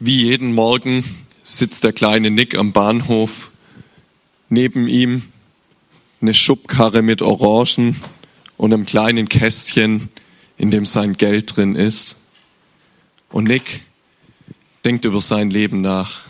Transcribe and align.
Wie 0.00 0.26
jeden 0.26 0.54
Morgen 0.54 1.04
sitzt 1.42 1.82
der 1.82 1.92
kleine 1.92 2.30
Nick 2.30 2.56
am 2.56 2.70
Bahnhof. 2.70 3.50
Neben 4.48 4.86
ihm 4.86 5.24
eine 6.20 6.34
Schubkarre 6.34 7.02
mit 7.02 7.20
Orangen 7.20 7.96
und 8.56 8.72
einem 8.72 8.86
kleinen 8.86 9.28
Kästchen, 9.28 10.08
in 10.56 10.70
dem 10.70 10.86
sein 10.86 11.14
Geld 11.16 11.56
drin 11.56 11.74
ist. 11.74 12.26
Und 13.30 13.48
Nick 13.48 13.80
denkt 14.84 15.04
über 15.04 15.20
sein 15.20 15.50
Leben 15.50 15.80
nach. 15.80 16.20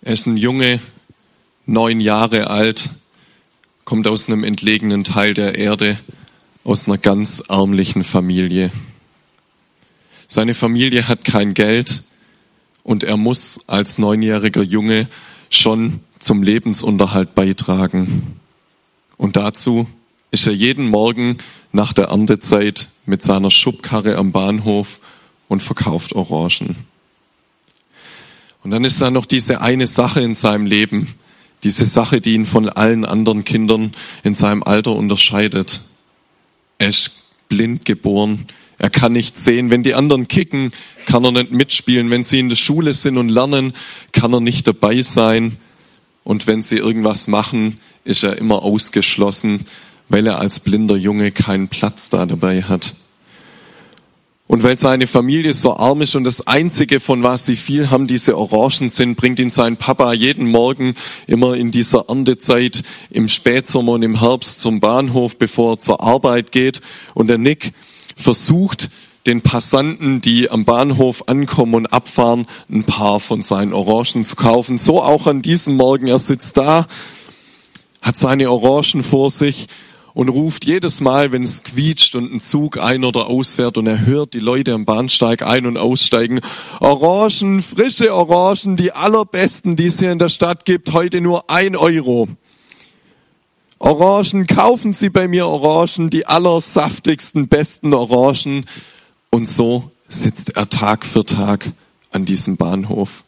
Er 0.00 0.14
ist 0.14 0.24
ein 0.26 0.38
Junge, 0.38 0.80
neun 1.66 2.00
Jahre 2.00 2.48
alt, 2.48 2.88
kommt 3.84 4.06
aus 4.06 4.26
einem 4.26 4.42
entlegenen 4.42 5.04
Teil 5.04 5.34
der 5.34 5.58
Erde, 5.58 5.98
aus 6.64 6.86
einer 6.86 6.96
ganz 6.96 7.40
ärmlichen 7.46 8.04
Familie. 8.04 8.70
Seine 10.26 10.54
Familie 10.54 11.08
hat 11.08 11.24
kein 11.24 11.54
Geld 11.54 12.02
und 12.82 13.04
er 13.04 13.16
muss 13.16 13.60
als 13.68 13.98
neunjähriger 13.98 14.62
Junge 14.62 15.08
schon 15.50 16.00
zum 16.18 16.42
Lebensunterhalt 16.42 17.34
beitragen. 17.34 18.38
Und 19.16 19.36
dazu 19.36 19.86
ist 20.30 20.46
er 20.46 20.52
jeden 20.52 20.86
Morgen 20.86 21.38
nach 21.72 21.92
der 21.92 22.06
Erntezeit 22.06 22.88
mit 23.06 23.22
seiner 23.22 23.50
Schubkarre 23.50 24.16
am 24.16 24.32
Bahnhof 24.32 25.00
und 25.48 25.62
verkauft 25.62 26.14
Orangen. 26.14 26.76
Und 28.62 28.72
dann 28.72 28.84
ist 28.84 29.00
da 29.00 29.10
noch 29.10 29.26
diese 29.26 29.60
eine 29.60 29.86
Sache 29.86 30.20
in 30.20 30.34
seinem 30.34 30.66
Leben, 30.66 31.14
diese 31.62 31.86
Sache, 31.86 32.20
die 32.20 32.34
ihn 32.34 32.44
von 32.44 32.68
allen 32.68 33.04
anderen 33.04 33.44
Kindern 33.44 33.92
in 34.24 34.34
seinem 34.34 34.64
Alter 34.64 34.92
unterscheidet. 34.92 35.82
Er 36.78 36.88
ist 36.88 37.22
blind 37.48 37.84
geboren, 37.84 38.46
er 38.78 38.90
kann 38.90 39.12
nicht 39.12 39.38
sehen. 39.38 39.70
Wenn 39.70 39.82
die 39.82 39.94
anderen 39.94 40.28
kicken, 40.28 40.70
kann 41.06 41.24
er 41.24 41.32
nicht 41.32 41.50
mitspielen. 41.50 42.10
Wenn 42.10 42.24
sie 42.24 42.38
in 42.38 42.48
der 42.48 42.56
Schule 42.56 42.94
sind 42.94 43.16
und 43.16 43.28
lernen, 43.28 43.72
kann 44.12 44.32
er 44.32 44.40
nicht 44.40 44.68
dabei 44.68 45.02
sein. 45.02 45.56
Und 46.24 46.46
wenn 46.46 46.62
sie 46.62 46.76
irgendwas 46.76 47.28
machen, 47.28 47.78
ist 48.04 48.22
er 48.22 48.36
immer 48.36 48.62
ausgeschlossen, 48.62 49.64
weil 50.08 50.26
er 50.26 50.38
als 50.38 50.60
blinder 50.60 50.96
Junge 50.96 51.32
keinen 51.32 51.68
Platz 51.68 52.08
da 52.08 52.26
dabei 52.26 52.62
hat. 52.62 52.96
Und 54.48 54.62
weil 54.62 54.78
seine 54.78 55.08
Familie 55.08 55.54
so 55.54 55.76
arm 55.76 56.02
ist 56.02 56.14
und 56.14 56.22
das 56.22 56.46
Einzige, 56.46 57.00
von 57.00 57.24
was 57.24 57.46
sie 57.46 57.56
viel 57.56 57.90
haben, 57.90 58.06
diese 58.06 58.38
Orangen 58.38 58.88
sind, 58.88 59.16
bringt 59.16 59.40
ihn 59.40 59.50
sein 59.50 59.76
Papa 59.76 60.12
jeden 60.12 60.46
Morgen 60.46 60.94
immer 61.26 61.54
in 61.54 61.72
dieser 61.72 62.08
Erntezeit 62.08 62.84
im 63.10 63.26
Spätsommer 63.26 63.92
und 63.92 64.02
im 64.02 64.20
Herbst 64.20 64.60
zum 64.60 64.78
Bahnhof, 64.78 65.36
bevor 65.36 65.74
er 65.74 65.78
zur 65.78 66.00
Arbeit 66.00 66.52
geht. 66.52 66.80
Und 67.14 67.26
der 67.26 67.38
Nick 67.38 67.72
versucht, 68.16 68.90
den 69.26 69.42
Passanten, 69.42 70.20
die 70.20 70.50
am 70.50 70.64
Bahnhof 70.64 71.24
ankommen 71.26 71.74
und 71.74 71.86
abfahren, 71.86 72.46
ein 72.70 72.84
paar 72.84 73.20
von 73.20 73.42
seinen 73.42 73.72
Orangen 73.72 74.24
zu 74.24 74.36
kaufen. 74.36 74.78
So 74.78 75.02
auch 75.02 75.26
an 75.26 75.42
diesem 75.42 75.76
Morgen. 75.76 76.06
Er 76.06 76.18
sitzt 76.18 76.56
da, 76.56 76.86
hat 78.00 78.16
seine 78.16 78.50
Orangen 78.50 79.02
vor 79.02 79.30
sich 79.30 79.66
und 80.14 80.30
ruft 80.30 80.64
jedes 80.64 81.00
Mal, 81.00 81.32
wenn 81.32 81.42
es 81.42 81.62
quietscht 81.62 82.14
und 82.14 82.32
ein 82.32 82.40
Zug 82.40 82.78
ein- 82.78 83.04
oder 83.04 83.26
ausfährt 83.26 83.76
und 83.76 83.86
er 83.86 84.06
hört 84.06 84.32
die 84.32 84.40
Leute 84.40 84.72
am 84.72 84.86
Bahnsteig 84.86 85.42
ein- 85.42 85.66
und 85.66 85.76
aussteigen. 85.76 86.40
Orangen, 86.80 87.62
frische 87.62 88.14
Orangen, 88.14 88.76
die 88.76 88.92
allerbesten, 88.92 89.76
die 89.76 89.86
es 89.86 89.98
hier 89.98 90.12
in 90.12 90.18
der 90.18 90.30
Stadt 90.30 90.64
gibt, 90.64 90.92
heute 90.94 91.20
nur 91.20 91.50
ein 91.50 91.76
Euro. 91.76 92.28
Orangen, 93.86 94.48
kaufen 94.48 94.92
Sie 94.92 95.10
bei 95.10 95.28
mir 95.28 95.46
Orangen, 95.46 96.10
die 96.10 96.26
allersaftigsten, 96.26 97.46
besten 97.46 97.94
Orangen. 97.94 98.64
Und 99.30 99.46
so 99.46 99.92
sitzt 100.08 100.56
er 100.56 100.68
Tag 100.68 101.06
für 101.06 101.24
Tag 101.24 101.72
an 102.10 102.24
diesem 102.24 102.56
Bahnhof. 102.56 103.22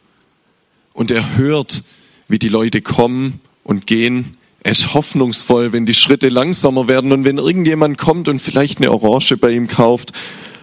Und 0.93 1.11
er 1.11 1.37
hört, 1.37 1.85
wie 2.27 2.39
die 2.39 2.49
Leute 2.49 2.81
kommen 2.81 3.39
und 3.63 3.87
gehen 3.87 4.35
er 4.61 4.73
ist 4.73 4.93
hoffnungsvoll, 4.93 5.71
wenn 5.71 5.85
die 5.85 5.93
Schritte 5.93 6.27
langsamer 6.27 6.89
werden 6.89 7.13
und 7.13 7.23
wenn 7.23 7.37
irgendjemand 7.37 7.97
kommt 7.97 8.27
und 8.27 8.41
vielleicht 8.41 8.79
eine 8.79 8.91
Orange 8.91 9.37
bei 9.37 9.51
ihm 9.51 9.67
kauft 9.67 10.11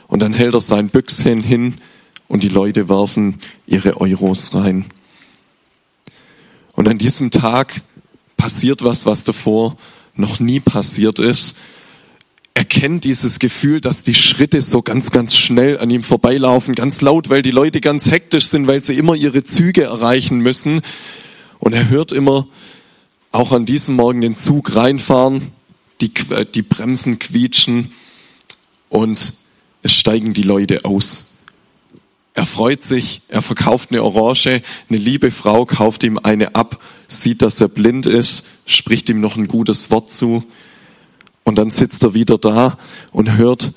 und 0.08 0.20
dann 0.20 0.34
hält 0.34 0.52
er 0.52 0.60
sein 0.60 0.90
Büchschen 0.90 1.42
hin 1.42 1.78
und 2.28 2.42
die 2.42 2.50
Leute 2.50 2.90
werfen 2.90 3.38
ihre 3.66 3.98
Euros 3.98 4.54
rein. 4.54 4.84
Und 6.74 6.86
an 6.86 6.98
diesem 6.98 7.30
Tag 7.30 7.80
passiert 8.46 8.84
was, 8.84 9.06
was 9.06 9.24
davor 9.24 9.76
noch 10.14 10.38
nie 10.38 10.60
passiert 10.60 11.18
ist. 11.18 11.56
Er 12.54 12.64
kennt 12.64 13.02
dieses 13.02 13.40
Gefühl, 13.40 13.80
dass 13.80 14.04
die 14.04 14.14
Schritte 14.14 14.62
so 14.62 14.82
ganz, 14.82 15.10
ganz 15.10 15.34
schnell 15.34 15.78
an 15.78 15.90
ihm 15.90 16.04
vorbeilaufen, 16.04 16.76
ganz 16.76 17.00
laut, 17.00 17.28
weil 17.28 17.42
die 17.42 17.50
Leute 17.50 17.80
ganz 17.80 18.08
hektisch 18.08 18.46
sind, 18.46 18.68
weil 18.68 18.82
sie 18.82 18.94
immer 18.94 19.16
ihre 19.16 19.42
Züge 19.42 19.82
erreichen 19.82 20.38
müssen. 20.38 20.82
Und 21.58 21.72
er 21.72 21.88
hört 21.88 22.12
immer, 22.12 22.46
auch 23.32 23.50
an 23.50 23.66
diesem 23.66 23.96
Morgen 23.96 24.20
den 24.20 24.36
Zug 24.36 24.76
reinfahren, 24.76 25.50
die, 26.00 26.12
die 26.54 26.62
Bremsen 26.62 27.18
quietschen 27.18 27.90
und 28.90 29.34
es 29.82 29.92
steigen 29.92 30.34
die 30.34 30.44
Leute 30.44 30.84
aus. 30.84 31.35
Er 32.36 32.44
freut 32.44 32.82
sich, 32.82 33.22
er 33.28 33.40
verkauft 33.40 33.90
eine 33.90 34.02
Orange, 34.02 34.62
eine 34.90 34.98
liebe 34.98 35.30
Frau 35.30 35.64
kauft 35.64 36.04
ihm 36.04 36.20
eine 36.22 36.54
ab, 36.54 36.78
sieht, 37.08 37.40
dass 37.40 37.62
er 37.62 37.68
blind 37.68 38.04
ist, 38.04 38.44
spricht 38.66 39.08
ihm 39.08 39.22
noch 39.22 39.38
ein 39.38 39.48
gutes 39.48 39.90
Wort 39.90 40.10
zu. 40.10 40.44
Und 41.44 41.56
dann 41.56 41.70
sitzt 41.70 42.04
er 42.04 42.12
wieder 42.12 42.36
da 42.36 42.76
und 43.10 43.38
hört, 43.38 43.72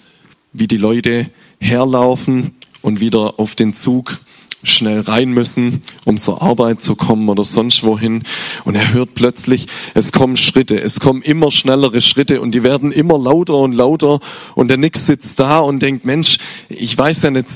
wie 0.51 0.67
die 0.67 0.75
Leute 0.75 1.29
herlaufen 1.61 2.53
und 2.81 2.99
wieder 2.99 3.39
auf 3.39 3.55
den 3.55 3.73
Zug 3.73 4.19
schnell 4.63 5.01
rein 5.01 5.29
müssen, 5.29 5.81
um 6.05 6.17
zur 6.17 6.41
Arbeit 6.41 6.81
zu 6.81 6.95
kommen 6.95 7.29
oder 7.29 7.43
sonst 7.43 7.83
wohin. 7.83 8.23
Und 8.65 8.75
er 8.75 8.93
hört 8.93 9.13
plötzlich, 9.13 9.67
es 9.93 10.11
kommen 10.11 10.37
Schritte, 10.37 10.79
es 10.79 10.99
kommen 10.99 11.21
immer 11.21 11.51
schnellere 11.51 12.01
Schritte 12.01 12.41
und 12.41 12.51
die 12.51 12.63
werden 12.63 12.91
immer 12.91 13.17
lauter 13.17 13.55
und 13.55 13.73
lauter. 13.73 14.19
Und 14.55 14.69
der 14.69 14.77
Nick 14.77 14.97
sitzt 14.97 15.39
da 15.39 15.59
und 15.59 15.81
denkt, 15.81 16.05
Mensch, 16.05 16.37
ich 16.67 16.97
weiß 16.97 17.21
ja 17.23 17.31
nicht, 17.31 17.47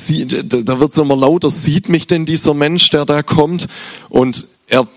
da 0.50 0.80
wird 0.80 0.94
es 0.94 0.97
immer 0.97 1.16
lauter, 1.16 1.50
sieht 1.50 1.90
mich 1.90 2.08
denn 2.08 2.25
dieser 2.25 2.53
Mensch, 2.53 2.90
der 2.90 3.06
da 3.06 3.24
kommt? 3.24 3.68
Und 4.09 4.47
er 4.68 4.88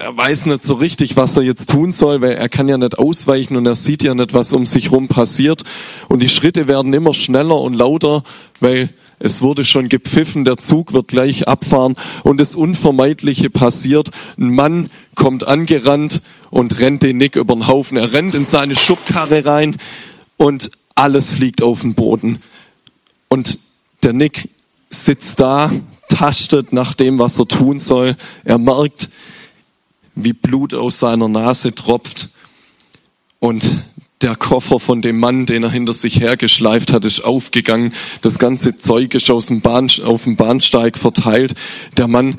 er 0.00 0.16
weiß 0.16 0.46
nicht 0.46 0.62
so 0.62 0.74
richtig, 0.74 1.16
was 1.16 1.36
er 1.36 1.42
jetzt 1.42 1.70
tun 1.70 1.92
soll, 1.92 2.20
weil 2.20 2.32
er 2.32 2.48
kann 2.48 2.68
ja 2.68 2.78
nicht 2.78 2.98
ausweichen 2.98 3.56
und 3.56 3.66
er 3.66 3.74
sieht 3.74 4.02
ja 4.02 4.14
nicht, 4.14 4.34
was 4.34 4.52
um 4.52 4.66
sich 4.66 4.92
rum 4.92 5.08
passiert. 5.08 5.62
Und 6.08 6.22
die 6.22 6.28
Schritte 6.28 6.68
werden 6.68 6.92
immer 6.92 7.14
schneller 7.14 7.60
und 7.60 7.74
lauter, 7.74 8.22
weil 8.60 8.90
es 9.18 9.40
wurde 9.40 9.64
schon 9.64 9.88
gepfiffen, 9.88 10.44
der 10.44 10.58
Zug 10.58 10.92
wird 10.92 11.08
gleich 11.08 11.48
abfahren 11.48 11.96
und 12.22 12.38
das 12.38 12.54
Unvermeidliche 12.54 13.48
passiert. 13.48 14.10
Ein 14.38 14.54
Mann 14.54 14.90
kommt 15.14 15.46
angerannt 15.46 16.20
und 16.50 16.78
rennt 16.80 17.02
den 17.02 17.16
Nick 17.16 17.36
über 17.36 17.54
den 17.54 17.66
Haufen. 17.66 17.96
Er 17.96 18.12
rennt 18.12 18.34
in 18.34 18.44
seine 18.44 18.76
Schubkarre 18.76 19.44
rein 19.46 19.76
und 20.36 20.70
alles 20.94 21.32
fliegt 21.32 21.62
auf 21.62 21.80
den 21.80 21.94
Boden. 21.94 22.40
Und 23.28 23.58
der 24.02 24.12
Nick 24.12 24.50
sitzt 24.90 25.40
da, 25.40 25.70
tastet 26.08 26.72
nach 26.72 26.94
dem, 26.94 27.18
was 27.18 27.38
er 27.38 27.48
tun 27.48 27.78
soll. 27.78 28.16
Er 28.44 28.58
merkt, 28.58 29.08
wie 30.16 30.32
Blut 30.32 30.74
aus 30.74 30.98
seiner 30.98 31.28
Nase 31.28 31.74
tropft 31.74 32.30
und 33.38 33.64
der 34.22 34.34
Koffer 34.34 34.80
von 34.80 35.02
dem 35.02 35.18
Mann, 35.18 35.44
den 35.44 35.62
er 35.62 35.70
hinter 35.70 35.92
sich 35.92 36.20
hergeschleift 36.20 36.92
hat, 36.92 37.04
ist 37.04 37.20
aufgegangen. 37.20 37.92
Das 38.22 38.38
ganze 38.38 38.76
Zeug 38.76 39.14
ist 39.14 39.30
aus 39.30 39.46
dem 39.46 39.60
Bahn, 39.60 39.90
auf 40.04 40.24
dem 40.24 40.36
Bahnsteig 40.36 40.96
verteilt. 40.96 41.54
Der 41.98 42.08
Mann 42.08 42.36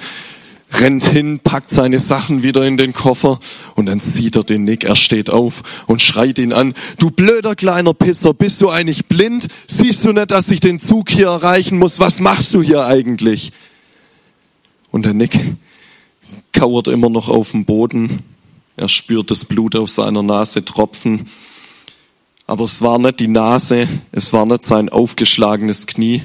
rennt 0.73 1.05
hin, 1.05 1.39
packt 1.39 1.69
seine 1.69 1.99
Sachen 1.99 2.41
wieder 2.43 2.63
in 2.63 2.77
den 2.77 2.93
Koffer 2.93 3.39
und 3.75 3.85
dann 3.85 3.99
sieht 3.99 4.35
er 4.35 4.43
den 4.43 4.63
Nick. 4.63 4.83
Er 4.83 4.95
steht 4.95 5.29
auf 5.29 5.85
und 5.85 6.01
schreit 6.01 6.39
ihn 6.39 6.51
an. 6.51 6.73
Du 6.97 7.11
blöder 7.11 7.55
kleiner 7.55 7.93
Pisser, 7.93 8.33
bist 8.33 8.59
du 8.61 8.69
eigentlich 8.69 9.05
blind? 9.05 9.47
Siehst 9.67 10.03
du 10.03 10.11
nicht, 10.11 10.31
dass 10.31 10.49
ich 10.49 10.59
den 10.59 10.79
Zug 10.79 11.09
hier 11.09 11.27
erreichen 11.27 11.77
muss? 11.77 11.99
Was 11.99 12.19
machst 12.19 12.53
du 12.55 12.61
hier 12.61 12.85
eigentlich? 12.85 13.51
Und 14.91 15.05
der 15.05 15.13
Nick 15.13 15.39
kauert 16.57 16.87
immer 16.87 17.09
noch 17.09 17.29
auf 17.29 17.51
dem 17.51 17.65
Boden. 17.65 18.23
Er 18.77 18.89
spürt 18.89 19.29
das 19.29 19.45
Blut 19.45 19.75
auf 19.75 19.91
seiner 19.91 20.23
Nase 20.23 20.65
tropfen. 20.65 21.29
Aber 22.47 22.65
es 22.65 22.81
war 22.81 22.97
nicht 22.97 23.19
die 23.19 23.27
Nase, 23.27 23.87
es 24.11 24.33
war 24.33 24.45
nicht 24.47 24.63
sein 24.63 24.89
aufgeschlagenes 24.89 25.85
Knie, 25.85 26.23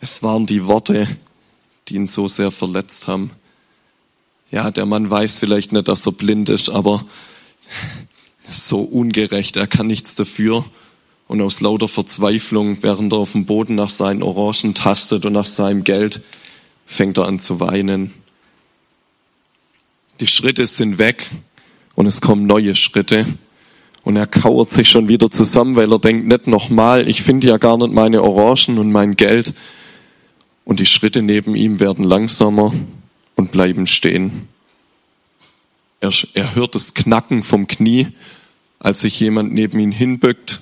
es 0.00 0.22
waren 0.22 0.44
die 0.44 0.66
Worte, 0.66 1.08
die 1.88 1.94
ihn 1.94 2.06
so 2.06 2.28
sehr 2.28 2.50
verletzt 2.50 3.08
haben. 3.08 3.30
Ja, 4.50 4.70
der 4.70 4.84
Mann 4.84 5.08
weiß 5.08 5.38
vielleicht 5.38 5.72
nicht, 5.72 5.88
dass 5.88 6.06
er 6.06 6.12
blind 6.12 6.48
ist, 6.50 6.68
aber 6.68 7.04
so 8.50 8.80
ungerecht, 8.80 9.56
er 9.56 9.66
kann 9.66 9.86
nichts 9.86 10.16
dafür. 10.16 10.64
Und 11.28 11.40
aus 11.40 11.60
lauter 11.60 11.88
Verzweiflung, 11.88 12.82
während 12.82 13.12
er 13.12 13.20
auf 13.20 13.32
dem 13.32 13.46
Boden 13.46 13.74
nach 13.74 13.90
seinen 13.90 14.22
Orangen 14.22 14.74
tastet 14.74 15.24
und 15.24 15.32
nach 15.34 15.46
seinem 15.46 15.84
Geld, 15.84 16.22
fängt 16.86 17.18
er 17.18 17.26
an 17.26 17.38
zu 17.38 17.60
weinen. 17.60 18.12
Die 20.20 20.26
Schritte 20.26 20.66
sind 20.66 20.98
weg 20.98 21.26
und 21.94 22.06
es 22.06 22.20
kommen 22.20 22.46
neue 22.46 22.74
Schritte. 22.74 23.26
Und 24.02 24.16
er 24.16 24.26
kauert 24.26 24.70
sich 24.70 24.88
schon 24.88 25.08
wieder 25.08 25.30
zusammen, 25.30 25.76
weil 25.76 25.92
er 25.92 25.98
denkt, 25.98 26.26
nicht 26.26 26.46
nochmal, 26.46 27.08
ich 27.08 27.22
finde 27.22 27.48
ja 27.48 27.58
gar 27.58 27.76
nicht 27.76 27.92
meine 27.92 28.22
Orangen 28.22 28.78
und 28.78 28.90
mein 28.90 29.16
Geld. 29.16 29.54
und 30.64 30.80
die 30.80 30.86
Schritte 30.86 31.22
neben 31.22 31.54
ihm 31.54 31.80
werden 31.80 32.04
langsamer 32.04 32.74
und 33.36 33.52
bleiben 33.52 33.86
stehen. 33.86 34.48
Er, 36.00 36.12
er 36.34 36.54
hört 36.54 36.74
das 36.74 36.92
Knacken 36.92 37.42
vom 37.42 37.66
Knie, 37.68 38.08
als 38.78 39.00
sich 39.00 39.18
jemand 39.18 39.54
neben 39.54 39.80
ihn 39.80 39.92
hinbückt 39.92 40.60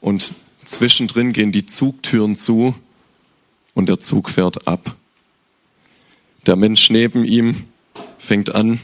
und 0.00 0.32
zwischendrin 0.64 1.32
gehen 1.32 1.50
die 1.50 1.66
Zugtüren 1.66 2.36
zu 2.36 2.76
und 3.74 3.88
der 3.88 3.98
Zug 3.98 4.30
fährt 4.30 4.68
ab. 4.68 4.94
Der 6.46 6.54
Mensch 6.54 6.88
neben 6.88 7.24
ihm 7.24 7.64
fängt 8.22 8.54
an, 8.54 8.80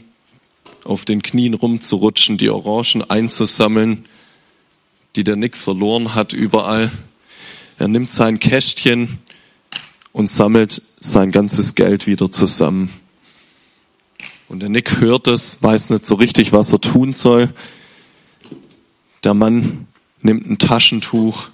auf 0.83 1.05
den 1.05 1.23
Knien 1.23 1.53
rumzurutschen, 1.53 2.37
die 2.37 2.49
Orangen 2.49 3.09
einzusammeln, 3.09 4.05
die 5.15 5.23
der 5.23 5.37
Nick 5.37 5.55
verloren 5.55 6.13
hat 6.13 6.33
überall. 6.33 6.91
Er 7.77 7.87
nimmt 7.87 8.09
sein 8.09 8.39
Kästchen 8.39 9.17
und 10.11 10.29
sammelt 10.29 10.81
sein 10.99 11.31
ganzes 11.31 11.75
Geld 11.75 12.05
wieder 12.05 12.29
zusammen. 12.31 12.89
Und 14.49 14.59
der 14.59 14.69
Nick 14.69 14.99
hört 14.99 15.27
es, 15.27 15.63
weiß 15.63 15.91
nicht 15.91 16.05
so 16.05 16.15
richtig, 16.15 16.51
was 16.51 16.73
er 16.73 16.81
tun 16.81 17.13
soll. 17.13 17.53
Der 19.23 19.33
Mann 19.33 19.87
nimmt 20.21 20.49
ein 20.49 20.57
Taschentuch, 20.57 21.47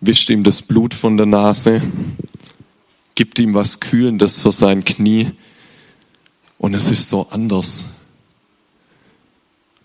wischt 0.00 0.30
ihm 0.30 0.44
das 0.44 0.62
Blut 0.62 0.94
von 0.94 1.16
der 1.16 1.26
Nase, 1.26 1.82
gibt 3.16 3.40
ihm 3.40 3.54
was 3.54 3.80
Kühlendes 3.80 4.40
für 4.40 4.52
sein 4.52 4.84
Knie 4.84 5.32
und 6.64 6.72
es 6.72 6.90
ist 6.90 7.10
so 7.10 7.28
anders. 7.28 7.84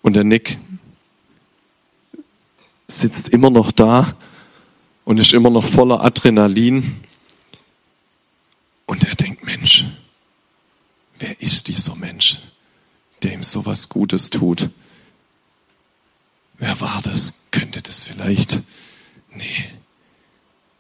Und 0.01 0.15
der 0.15 0.23
Nick 0.23 0.57
sitzt 2.87 3.27
immer 3.27 3.49
noch 3.49 3.73
da 3.73 4.15
und 5.03 5.17
ist 5.17 5.33
immer 5.33 5.49
noch 5.49 5.65
voller 5.65 6.05
Adrenalin 6.05 7.03
und 8.85 9.03
er 9.03 9.15
denkt, 9.15 9.43
Mensch, 9.43 9.87
wer 11.17 11.41
ist 11.41 11.67
dieser 11.67 11.97
Mensch, 11.97 12.39
der 13.23 13.33
ihm 13.33 13.43
so 13.43 13.65
was 13.65 13.89
Gutes 13.89 14.29
tut? 14.29 14.69
Wer 16.59 16.79
war 16.79 17.01
das? 17.03 17.33
Könnte 17.51 17.81
das 17.81 18.05
vielleicht? 18.05 18.63
Nee. 19.35 19.65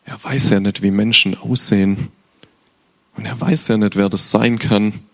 Er 0.05 0.23
weiß 0.23 0.51
ja 0.51 0.61
nicht, 0.61 0.81
wie 0.81 0.91
Menschen 0.91 1.37
aussehen. 1.37 2.09
Und 3.17 3.25
er 3.25 3.41
weiß 3.41 3.67
ja 3.67 3.75
nicht, 3.75 3.97
wer 3.97 4.07
das 4.07 4.31
sein 4.31 4.59
kann. 4.59 5.08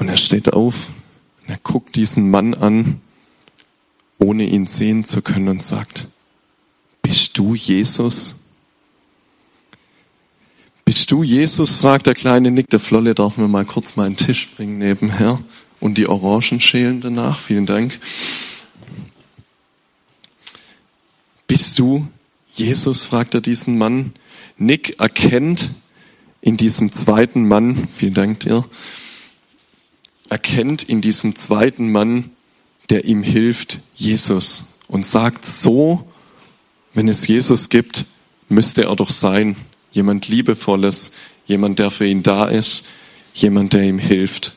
Und 0.00 0.08
er 0.08 0.16
steht 0.16 0.52
auf 0.54 0.88
und 1.42 1.50
er 1.50 1.58
guckt 1.62 1.94
diesen 1.94 2.30
Mann 2.30 2.54
an, 2.54 3.00
ohne 4.18 4.44
ihn 4.44 4.66
sehen 4.66 5.04
zu 5.04 5.20
können 5.20 5.48
und 5.48 5.62
sagt, 5.62 6.08
bist 7.02 7.36
du 7.36 7.54
Jesus? 7.54 8.36
Bist 10.86 11.10
du 11.10 11.22
Jesus? 11.22 11.76
fragt 11.76 12.06
der 12.06 12.14
kleine 12.14 12.50
Nick. 12.50 12.70
Der 12.70 12.80
Flolle 12.80 13.14
darf 13.14 13.36
mir 13.36 13.46
mal 13.46 13.66
kurz 13.66 13.96
meinen 13.96 14.16
Tisch 14.16 14.50
bringen 14.56 14.78
nebenher 14.78 15.38
und 15.80 15.98
die 15.98 16.08
Orangen 16.08 16.60
schälen 16.60 17.02
danach. 17.02 17.38
Vielen 17.38 17.66
Dank. 17.66 18.00
Bist 21.46 21.78
du 21.78 22.08
Jesus? 22.54 23.04
fragt 23.04 23.34
er 23.34 23.42
diesen 23.42 23.76
Mann. 23.76 24.14
Nick 24.56 24.98
erkennt 24.98 25.72
in 26.40 26.56
diesem 26.56 26.90
zweiten 26.90 27.46
Mann, 27.46 27.86
vielen 27.92 28.14
Dank 28.14 28.40
dir, 28.40 28.64
erkennt 30.30 30.82
in 30.82 31.00
diesem 31.00 31.34
zweiten 31.34 31.92
Mann, 31.92 32.30
der 32.88 33.04
ihm 33.04 33.22
hilft, 33.22 33.80
Jesus 33.94 34.68
und 34.88 35.04
sagt 35.04 35.44
so, 35.44 36.08
wenn 36.94 37.08
es 37.08 37.26
Jesus 37.26 37.68
gibt, 37.68 38.06
müsste 38.48 38.84
er 38.84 38.96
doch 38.96 39.10
sein 39.10 39.56
jemand 39.92 40.28
Liebevolles, 40.28 41.12
jemand, 41.46 41.78
der 41.78 41.90
für 41.90 42.06
ihn 42.06 42.22
da 42.22 42.46
ist, 42.46 42.86
jemand, 43.34 43.72
der 43.72 43.82
ihm 43.82 43.98
hilft. 43.98 44.54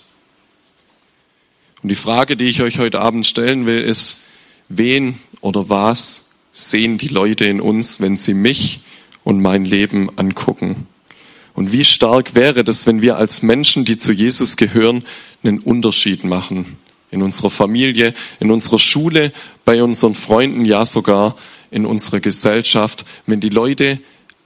Und 1.82 1.90
die 1.90 1.96
Frage, 1.96 2.38
die 2.38 2.46
ich 2.46 2.62
euch 2.62 2.80
heute 2.80 3.00
Abend 3.00 3.26
stellen 3.26 3.66
will, 3.66 3.82
ist, 3.82 4.22
wen 4.70 5.20
oder 5.42 5.70
was 5.70 6.36
sehen 6.52 6.98
die 6.98 7.08
Leute 7.08 7.46
in 7.46 7.60
uns, 7.60 8.00
wenn 8.00 8.16
sie 8.16 8.34
mich 8.34 8.82
und 9.24 9.42
mein 9.42 9.66
Leben 9.66 10.10
angucken? 10.18 10.88
Und 11.54 11.72
wie 11.72 11.86
stark 11.86 12.36
wäre 12.36 12.64
das, 12.64 12.88
wenn 12.88 13.02
wir 13.02 13.18
als 13.18 13.42
Menschen, 13.42 13.86
die 13.86 13.98
zu 13.98 14.12
Jesus 14.12 14.58
gehören, 14.58 15.04
einen 15.44 15.60
Unterschied 15.60 16.24
machen? 16.24 16.78
In 17.12 17.22
unserer 17.22 17.52
Familie, 17.52 18.14
in 18.40 18.50
unserer 18.50 18.80
Schule, 18.80 19.32
bei 19.66 19.84
unseren 19.84 20.16
Freunden, 20.16 20.66
ja 20.66 20.86
sogar 20.86 21.36
in 21.70 21.86
unserer 21.86 22.20
Gesellschaft, 22.20 23.06
wenn 23.28 23.40
die 23.40 23.50
Leute 23.50 24.00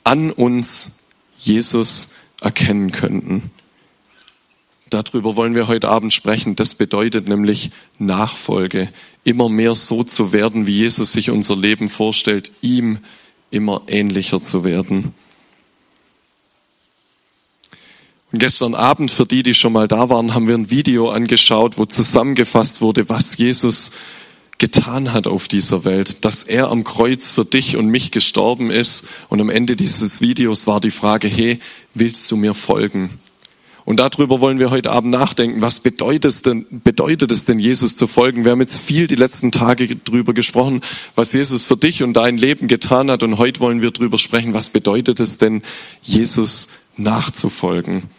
an 0.03 0.31
uns 0.31 0.99
Jesus 1.37 2.09
erkennen 2.41 2.91
könnten. 2.91 3.51
Darüber 4.89 5.35
wollen 5.35 5.53
wir 5.53 5.67
heute 5.67 5.89
Abend 5.89 6.13
sprechen. 6.13 6.55
Das 6.55 6.75
bedeutet 6.75 7.27
nämlich 7.27 7.71
Nachfolge, 7.99 8.89
immer 9.25 9.49
mehr 9.49 9.75
so 9.75 10.03
zu 10.03 10.31
werden, 10.31 10.65
wie 10.65 10.77
Jesus 10.77 11.11
sich 11.11 11.29
unser 11.29 11.57
Leben 11.57 11.89
vorstellt, 11.89 12.51
ihm 12.61 12.99
immer 13.51 13.81
ähnlicher 13.87 14.41
zu 14.41 14.63
werden. 14.63 15.13
Und 18.31 18.39
gestern 18.39 18.75
Abend, 18.75 19.09
für 19.09 19.25
die, 19.25 19.41
die 19.41 19.53
schon 19.53 19.71
mal 19.71 19.87
da 19.87 20.09
waren, 20.09 20.33
haben 20.33 20.47
wir 20.47 20.55
ein 20.55 20.69
Video 20.69 21.09
angeschaut, 21.09 21.77
wo 21.77 21.85
zusammengefasst 21.85 22.81
wurde, 22.81 23.07
was 23.07 23.37
Jesus 23.37 23.91
getan 24.57 25.13
hat 25.13 25.27
auf 25.27 25.47
dieser 25.47 25.85
Welt, 25.85 26.25
dass 26.25 26.43
er 26.43 26.69
am 26.69 26.83
Kreuz 26.83 27.31
für 27.31 27.45
dich 27.45 27.77
und 27.77 27.87
mich 27.87 28.11
gestorben 28.11 28.69
ist. 28.69 29.05
Und 29.29 29.39
am 29.39 29.49
Ende 29.49 29.77
dieses 29.77 30.19
Videos 30.19 30.67
war 30.67 30.81
die 30.81 30.91
Frage, 30.91 31.29
hey, 31.29 31.59
willst 31.93 32.29
du 32.29 32.35
mir 32.35 32.53
folgen? 32.53 33.11
Und 33.85 34.01
darüber 34.01 34.41
wollen 34.41 34.59
wir 34.59 34.71
heute 34.71 34.91
Abend 34.91 35.11
nachdenken. 35.11 35.61
Was 35.61 35.79
bedeutet 35.79 36.25
es 36.25 36.41
denn, 36.41 36.65
bedeutet 36.69 37.31
es 37.31 37.45
denn, 37.45 37.59
Jesus 37.59 37.95
zu 37.95 38.07
folgen? 38.07 38.43
Wir 38.43 38.51
haben 38.51 38.59
jetzt 38.59 38.79
viel 38.79 39.07
die 39.07 39.15
letzten 39.15 39.53
Tage 39.53 39.95
drüber 39.95 40.33
gesprochen, 40.33 40.81
was 41.15 41.31
Jesus 41.31 41.63
für 41.63 41.77
dich 41.77 42.03
und 42.03 42.11
dein 42.11 42.37
Leben 42.37 42.67
getan 42.67 43.09
hat. 43.09 43.23
Und 43.23 43.37
heute 43.37 43.61
wollen 43.61 43.81
wir 43.81 43.91
drüber 43.91 44.17
sprechen, 44.17 44.53
was 44.53 44.67
bedeutet 44.67 45.21
es 45.21 45.37
denn, 45.37 45.61
Jesus 46.01 46.67
nachzufolgen? 46.97 48.09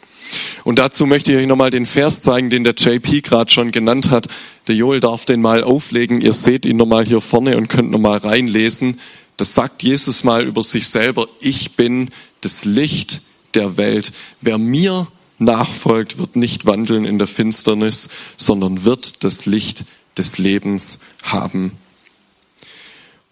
Und 0.64 0.78
dazu 0.78 1.06
möchte 1.06 1.32
ich 1.32 1.38
euch 1.38 1.46
nochmal 1.46 1.70
den 1.70 1.86
Vers 1.86 2.22
zeigen, 2.22 2.50
den 2.50 2.64
der 2.64 2.74
JP 2.74 3.22
gerade 3.22 3.50
schon 3.50 3.72
genannt 3.72 4.10
hat. 4.10 4.28
Der 4.66 4.74
Joel 4.74 5.00
darf 5.00 5.24
den 5.24 5.40
mal 5.40 5.64
auflegen. 5.64 6.20
Ihr 6.20 6.32
seht 6.32 6.66
ihn 6.66 6.76
nochmal 6.76 7.04
hier 7.04 7.20
vorne 7.20 7.56
und 7.56 7.68
könnt 7.68 7.90
nochmal 7.90 8.18
reinlesen. 8.18 9.00
Das 9.36 9.54
sagt 9.54 9.82
Jesus 9.82 10.24
mal 10.24 10.44
über 10.44 10.62
sich 10.62 10.88
selber. 10.88 11.28
Ich 11.40 11.76
bin 11.76 12.10
das 12.40 12.64
Licht 12.64 13.22
der 13.54 13.76
Welt. 13.76 14.12
Wer 14.40 14.58
mir 14.58 15.08
nachfolgt, 15.38 16.18
wird 16.18 16.36
nicht 16.36 16.66
wandeln 16.66 17.04
in 17.04 17.18
der 17.18 17.28
Finsternis, 17.28 18.08
sondern 18.36 18.84
wird 18.84 19.24
das 19.24 19.46
Licht 19.46 19.84
des 20.16 20.38
Lebens 20.38 21.00
haben. 21.22 21.72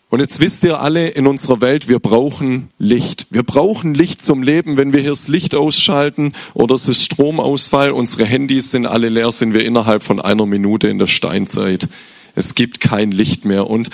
Und 0.08 0.20
jetzt 0.20 0.38
wisst 0.38 0.62
ihr 0.62 0.80
alle 0.80 1.08
in 1.08 1.26
unserer 1.26 1.60
Welt, 1.60 1.88
wir 1.88 1.98
brauchen 1.98 2.68
Licht. 2.78 3.26
Wir 3.30 3.42
brauchen 3.42 3.92
Licht 3.92 4.24
zum 4.24 4.42
Leben. 4.42 4.76
Wenn 4.76 4.92
wir 4.92 5.00
hier 5.00 5.10
das 5.10 5.26
Licht 5.26 5.56
ausschalten 5.56 6.32
oder 6.54 6.76
es 6.76 6.88
ist 6.88 7.02
Stromausfall, 7.02 7.90
unsere 7.90 8.24
Handys 8.24 8.70
sind 8.70 8.86
alle 8.86 9.08
leer, 9.08 9.32
sind 9.32 9.52
wir 9.52 9.64
innerhalb 9.64 10.04
von 10.04 10.20
einer 10.20 10.46
Minute 10.46 10.86
in 10.86 11.00
der 11.00 11.08
Steinzeit. 11.08 11.88
Es 12.36 12.54
gibt 12.54 12.80
kein 12.80 13.10
Licht 13.10 13.44
mehr. 13.44 13.68
Und 13.68 13.90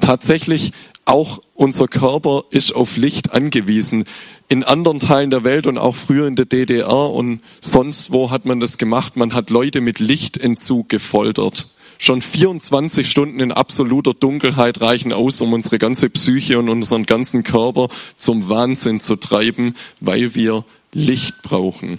tatsächlich 0.00 0.70
auch 1.04 1.40
unser 1.54 1.88
Körper 1.88 2.44
ist 2.50 2.72
auf 2.72 2.96
Licht 2.96 3.32
angewiesen. 3.32 4.04
In 4.48 4.62
anderen 4.62 5.00
Teilen 5.00 5.30
der 5.30 5.42
Welt 5.42 5.66
und 5.66 5.78
auch 5.78 5.96
früher 5.96 6.28
in 6.28 6.36
der 6.36 6.44
DDR 6.44 7.10
und 7.10 7.40
sonst 7.60 8.12
wo 8.12 8.30
hat 8.30 8.44
man 8.44 8.60
das 8.60 8.78
gemacht. 8.78 9.16
Man 9.16 9.34
hat 9.34 9.50
Leute 9.50 9.80
mit 9.80 9.98
Lichtentzug 9.98 10.88
gefoltert. 10.88 11.66
Schon 11.98 12.20
24 12.20 13.08
Stunden 13.08 13.40
in 13.40 13.52
absoluter 13.52 14.14
Dunkelheit 14.14 14.80
reichen 14.80 15.12
aus, 15.12 15.40
um 15.40 15.52
unsere 15.52 15.78
ganze 15.78 16.10
Psyche 16.10 16.58
und 16.58 16.68
unseren 16.68 17.06
ganzen 17.06 17.42
Körper 17.42 17.88
zum 18.16 18.48
Wahnsinn 18.48 19.00
zu 19.00 19.16
treiben, 19.16 19.74
weil 20.00 20.34
wir 20.34 20.64
Licht 20.92 21.42
brauchen. 21.42 21.98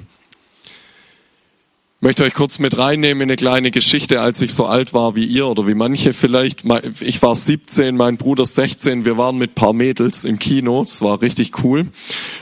Ich 2.00 2.04
möchte 2.04 2.24
euch 2.24 2.36
kurz 2.36 2.60
mit 2.60 2.78
reinnehmen 2.78 3.22
in 3.22 3.30
eine 3.30 3.38
kleine 3.38 3.72
Geschichte, 3.72 4.22
als 4.22 4.40
ich 4.44 4.54
so 4.54 4.68
alt 4.68 4.94
war 4.94 5.16
wie 5.16 5.26
ihr 5.26 5.48
oder 5.48 5.66
wie 5.66 5.74
manche 5.74 6.14
vielleicht. 6.14 6.64
Ich 7.00 7.24
war 7.24 7.36
17, 7.36 7.98
mein 7.98 8.18
Bruder 8.18 8.46
16, 8.46 9.04
wir 9.04 9.18
waren 9.18 9.40
mit 9.40 9.56
paar 9.56 9.74
Mädels 9.74 10.24
im 10.24 10.38
Kino, 10.38 10.84
das 10.84 11.02
war 11.02 11.24
richtig 11.24 11.64
cool. 11.64 11.88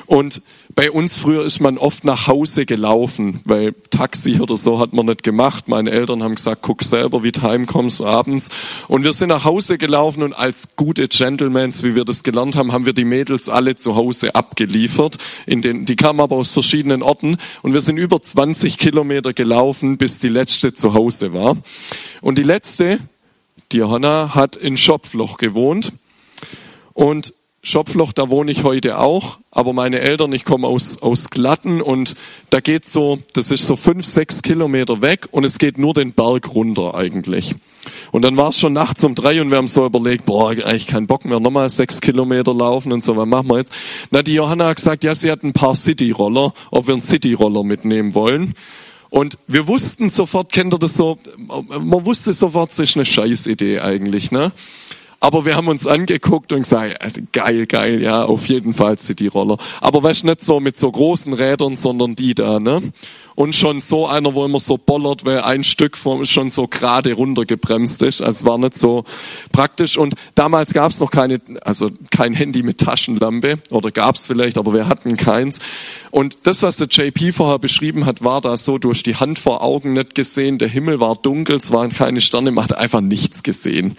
Und 0.07 0.41
bei 0.75 0.91
uns 0.91 1.17
früher 1.17 1.45
ist 1.45 1.59
man 1.59 1.77
oft 1.77 2.03
nach 2.03 2.27
Hause 2.27 2.65
gelaufen, 2.65 3.41
weil 3.45 3.73
Taxi 3.89 4.39
oder 4.39 4.57
so 4.57 4.79
hat 4.79 4.93
man 4.93 5.05
nicht 5.07 5.23
gemacht. 5.23 5.67
Meine 5.67 5.91
Eltern 5.91 6.21
haben 6.21 6.35
gesagt, 6.35 6.61
guck 6.61 6.83
selber, 6.83 7.23
wie 7.23 7.31
du 7.31 7.41
heimkommst 7.41 8.01
abends. 8.01 8.49
Und 8.87 9.03
wir 9.03 9.13
sind 9.13 9.29
nach 9.29 9.45
Hause 9.45 9.77
gelaufen 9.77 10.21
und 10.21 10.33
als 10.33 10.75
gute 10.75 11.07
Gentlemans, 11.07 11.83
wie 11.83 11.95
wir 11.95 12.05
das 12.05 12.23
gelernt 12.23 12.55
haben, 12.55 12.71
haben 12.71 12.85
wir 12.85 12.93
die 12.93 13.05
Mädels 13.05 13.49
alle 13.49 13.75
zu 13.75 13.95
Hause 13.95 14.35
abgeliefert. 14.35 15.17
In 15.45 15.61
den, 15.61 15.85
die 15.85 15.95
kamen 15.95 16.19
aber 16.19 16.35
aus 16.35 16.51
verschiedenen 16.51 17.01
Orten 17.01 17.37
und 17.61 17.73
wir 17.73 17.81
sind 17.81 17.97
über 17.97 18.21
20 18.21 18.77
Kilometer 18.77 19.33
gelaufen, 19.33 19.97
bis 19.97 20.19
die 20.19 20.29
letzte 20.29 20.73
zu 20.73 20.93
Hause 20.93 21.33
war. 21.33 21.57
Und 22.21 22.37
die 22.37 22.43
letzte, 22.43 22.99
die 23.71 23.77
Johanna, 23.77 24.35
hat 24.35 24.55
in 24.55 24.77
Schopfloch 24.77 25.37
gewohnt. 25.37 25.93
Und 26.93 27.33
Schopfloch, 27.67 28.13
da 28.13 28.29
wohne 28.29 28.51
ich 28.51 28.63
heute 28.63 28.99
auch, 28.99 29.39
aber 29.49 29.73
meine 29.73 29.99
Eltern, 29.99 30.31
ich 30.33 30.45
komme 30.45 30.67
aus, 30.67 31.01
aus 31.01 31.31
Glatten 31.31 31.81
und 31.81 32.15
da 32.51 32.59
geht 32.59 32.87
so, 32.87 33.17
das 33.33 33.49
ist 33.49 33.65
so 33.65 33.75
fünf, 33.75 34.05
sechs 34.05 34.43
Kilometer 34.43 35.01
weg 35.01 35.27
und 35.31 35.43
es 35.43 35.57
geht 35.57 35.79
nur 35.79 35.95
den 35.95 36.13
Berg 36.13 36.53
runter 36.53 36.93
eigentlich. 36.93 37.55
Und 38.11 38.21
dann 38.21 38.37
war 38.37 38.49
es 38.49 38.59
schon 38.59 38.73
nachts 38.73 39.03
um 39.03 39.15
drei 39.15 39.41
und 39.41 39.49
wir 39.49 39.57
haben 39.57 39.67
so 39.67 39.83
überlegt, 39.83 40.25
boah, 40.25 40.51
eigentlich 40.51 40.85
keinen 40.85 41.07
Bock 41.07 41.25
mehr, 41.25 41.39
nochmal 41.39 41.69
sechs 41.69 42.01
Kilometer 42.01 42.53
laufen 42.53 42.91
und 42.91 43.03
so, 43.03 43.17
was 43.17 43.25
machen 43.25 43.47
wir 43.47 43.57
jetzt? 43.57 43.73
Na, 44.11 44.21
die 44.21 44.35
Johanna 44.35 44.67
hat 44.67 44.77
gesagt, 44.77 45.03
ja, 45.03 45.15
sie 45.15 45.31
hat 45.31 45.43
ein 45.43 45.53
paar 45.53 45.75
City-Roller, 45.75 46.53
ob 46.69 46.85
wir 46.85 46.93
einen 46.93 47.01
City-Roller 47.01 47.63
mitnehmen 47.63 48.13
wollen. 48.13 48.53
Und 49.09 49.39
wir 49.47 49.67
wussten 49.67 50.09
sofort, 50.09 50.51
kennt 50.51 50.73
ihr 50.73 50.77
das 50.77 50.93
so, 50.93 51.17
man 51.79 52.05
wusste 52.05 52.33
sofort, 52.33 52.69
das 52.69 52.79
ist 52.79 52.95
eine 52.95 53.05
Scheißidee 53.05 53.79
eigentlich, 53.79 54.29
ne? 54.29 54.51
Aber 55.19 55.45
wir 55.45 55.55
haben 55.55 55.67
uns 55.67 55.87
angeguckt 55.87 56.51
und 56.51 56.61
gesagt, 56.61 56.97
geil, 57.31 57.65
geil, 57.65 58.01
ja, 58.01 58.25
auf 58.25 58.47
jeden 58.47 58.73
Fall 58.73 58.97
City-Roller. 58.97 59.57
Aber 59.81 60.03
weißt 60.03 60.23
nicht 60.23 60.43
so 60.43 60.59
mit 60.59 60.77
so 60.77 60.91
großen 60.91 61.33
Rädern, 61.33 61.75
sondern 61.75 62.15
die 62.15 62.35
da, 62.35 62.59
ne? 62.59 62.81
Und 63.35 63.53
schon 63.53 63.81
so 63.81 64.07
einer, 64.07 64.33
wo 64.33 64.45
immer 64.45 64.61
so 64.61 64.77
bollert, 64.77 65.25
weil 65.25 65.41
ein 65.41 65.65
Stück 65.65 65.97
vom, 65.97 66.23
schon 66.23 66.49
so 66.49 66.67
gerade 66.67 67.11
runtergebremst 67.13 68.01
ist. 68.01 68.21
Also 68.21 68.45
war 68.45 68.57
nicht 68.57 68.77
so 68.77 69.03
praktisch. 69.51 69.97
Und 69.97 70.15
damals 70.35 70.73
gab 70.73 70.91
es 70.91 71.01
noch 71.01 71.11
keine, 71.11 71.41
also 71.61 71.91
kein 72.11 72.33
Handy 72.33 72.63
mit 72.63 72.77
Taschenlampe. 72.77 73.59
Oder 73.71 73.91
gab 73.91 74.15
es 74.15 74.25
vielleicht, 74.25 74.57
aber 74.57 74.73
wir 74.73 74.87
hatten 74.87 75.17
keins. 75.17 75.59
Und 76.11 76.37
das, 76.43 76.61
was 76.61 76.77
der 76.77 76.87
JP 76.87 77.33
vorher 77.33 77.59
beschrieben 77.59 78.05
hat, 78.05 78.23
war 78.23 78.39
da 78.39 78.55
so 78.55 78.77
durch 78.77 79.03
die 79.03 79.17
Hand 79.17 79.37
vor 79.37 79.61
Augen 79.61 79.91
nicht 79.91 80.15
gesehen. 80.15 80.57
Der 80.57 80.69
Himmel 80.69 81.01
war 81.01 81.17
dunkel, 81.17 81.57
es 81.57 81.71
waren 81.71 81.91
keine 81.91 82.21
Sterne, 82.21 82.51
man 82.51 82.63
hat 82.63 82.77
einfach 82.77 83.01
nichts 83.01 83.43
gesehen. 83.43 83.97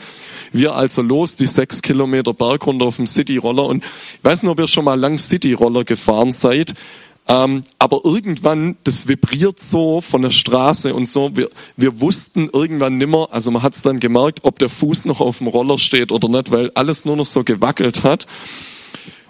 Wir 0.59 0.75
also 0.75 1.03
los, 1.03 1.37
die 1.37 1.47
sechs 1.47 1.83
Kilometer 1.83 2.33
Berg 2.33 2.67
runter 2.67 2.87
auf 2.87 2.97
dem 2.97 3.07
City-Roller. 3.07 3.67
Und 3.67 3.85
ich 3.85 4.25
weiß 4.25 4.43
nicht, 4.43 4.51
ob 4.51 4.59
ihr 4.59 4.67
schon 4.67 4.85
mal 4.87 4.99
lang 4.99 5.19
City-Roller 5.19 5.85
gefahren 5.85 6.33
seid. 6.33 6.75
Ähm, 7.29 7.63
aber 7.79 8.01
irgendwann, 8.05 8.77
das 8.85 9.09
vibriert 9.09 9.61
so 9.61 10.01
von 10.01 10.23
der 10.23 10.31
Straße 10.31 10.95
und 10.95 11.09
so. 11.09 11.37
Wir, 11.37 11.51
wir 11.77 12.01
wussten 12.01 12.49
irgendwann 12.53 12.97
nimmer, 12.99 13.29
also 13.33 13.51
man 13.51 13.63
hat 13.63 13.75
es 13.75 13.83
dann 13.83 14.01
gemerkt, 14.01 14.41
ob 14.45 14.59
der 14.59 14.69
Fuß 14.69 15.07
noch 15.07 15.21
auf 15.21 15.39
dem 15.39 15.49
Roller 15.49 15.77
steht 15.77 16.13
oder 16.13 16.29
nicht, 16.29 16.51
weil 16.51 16.71
alles 16.75 17.05
nur 17.05 17.17
noch 17.17 17.27
so 17.27 17.43
gewackelt 17.43 18.05
hat. 18.05 18.27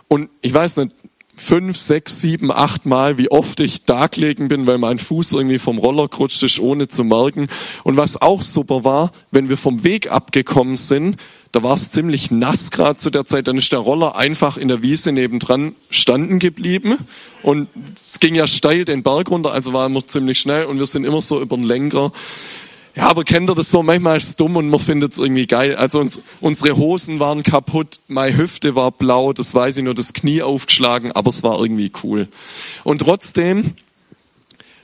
Und 0.08 0.28
ich 0.42 0.52
weiß 0.52 0.76
nicht, 0.76 0.92
fünf, 1.36 1.76
sechs, 1.76 2.20
sieben, 2.22 2.50
acht 2.50 2.86
Mal, 2.86 3.18
wie 3.18 3.30
oft 3.30 3.60
ich 3.60 3.84
da 3.84 4.06
gelegen 4.06 4.48
bin, 4.48 4.66
weil 4.66 4.78
mein 4.78 4.98
Fuß 4.98 5.32
irgendwie 5.32 5.58
vom 5.58 5.78
Roller 5.78 6.08
gerutscht 6.08 6.42
ist, 6.42 6.58
ohne 6.58 6.88
zu 6.88 7.04
merken. 7.04 7.48
Und 7.84 7.96
was 7.96 8.20
auch 8.20 8.42
super 8.42 8.84
war, 8.84 9.12
wenn 9.30 9.48
wir 9.48 9.58
vom 9.58 9.84
Weg 9.84 10.10
abgekommen 10.10 10.78
sind, 10.78 11.16
da 11.52 11.62
war 11.62 11.74
es 11.74 11.90
ziemlich 11.90 12.30
nass 12.30 12.70
gerade 12.70 12.96
zu 12.96 13.10
der 13.10 13.24
Zeit, 13.24 13.48
dann 13.48 13.56
ist 13.56 13.72
der 13.72 13.78
Roller 13.78 14.16
einfach 14.16 14.56
in 14.56 14.68
der 14.68 14.82
Wiese 14.82 15.12
nebendran 15.12 15.74
standen 15.90 16.38
geblieben 16.38 16.98
und 17.42 17.68
es 17.94 18.20
ging 18.20 18.34
ja 18.34 18.46
steil 18.46 18.84
den 18.84 19.02
Berg 19.02 19.30
runter, 19.30 19.52
also 19.52 19.72
war 19.72 19.86
immer 19.86 20.06
ziemlich 20.06 20.38
schnell 20.38 20.64
und 20.64 20.78
wir 20.78 20.86
sind 20.86 21.04
immer 21.04 21.22
so 21.22 21.40
über 21.40 21.56
den 21.56 21.64
Lenker 21.64 22.12
ja, 22.96 23.10
aber 23.10 23.24
kennt 23.24 23.50
ihr 23.50 23.54
das 23.54 23.70
so? 23.70 23.82
Manchmal 23.82 24.16
ist 24.16 24.28
es 24.28 24.36
dumm 24.36 24.56
und 24.56 24.70
man 24.70 24.80
findet 24.80 25.12
es 25.12 25.18
irgendwie 25.18 25.46
geil. 25.46 25.76
Also 25.76 26.00
uns, 26.00 26.20
unsere 26.40 26.78
Hosen 26.78 27.20
waren 27.20 27.42
kaputt, 27.42 28.00
meine 28.08 28.34
Hüfte 28.34 28.74
war 28.74 28.90
blau, 28.90 29.34
das 29.34 29.54
weiß 29.54 29.76
ich 29.76 29.84
nur, 29.84 29.94
das 29.94 30.14
Knie 30.14 30.40
aufgeschlagen, 30.40 31.12
aber 31.12 31.28
es 31.28 31.42
war 31.42 31.60
irgendwie 31.60 31.92
cool. 32.02 32.26
Und 32.84 33.02
trotzdem 33.02 33.74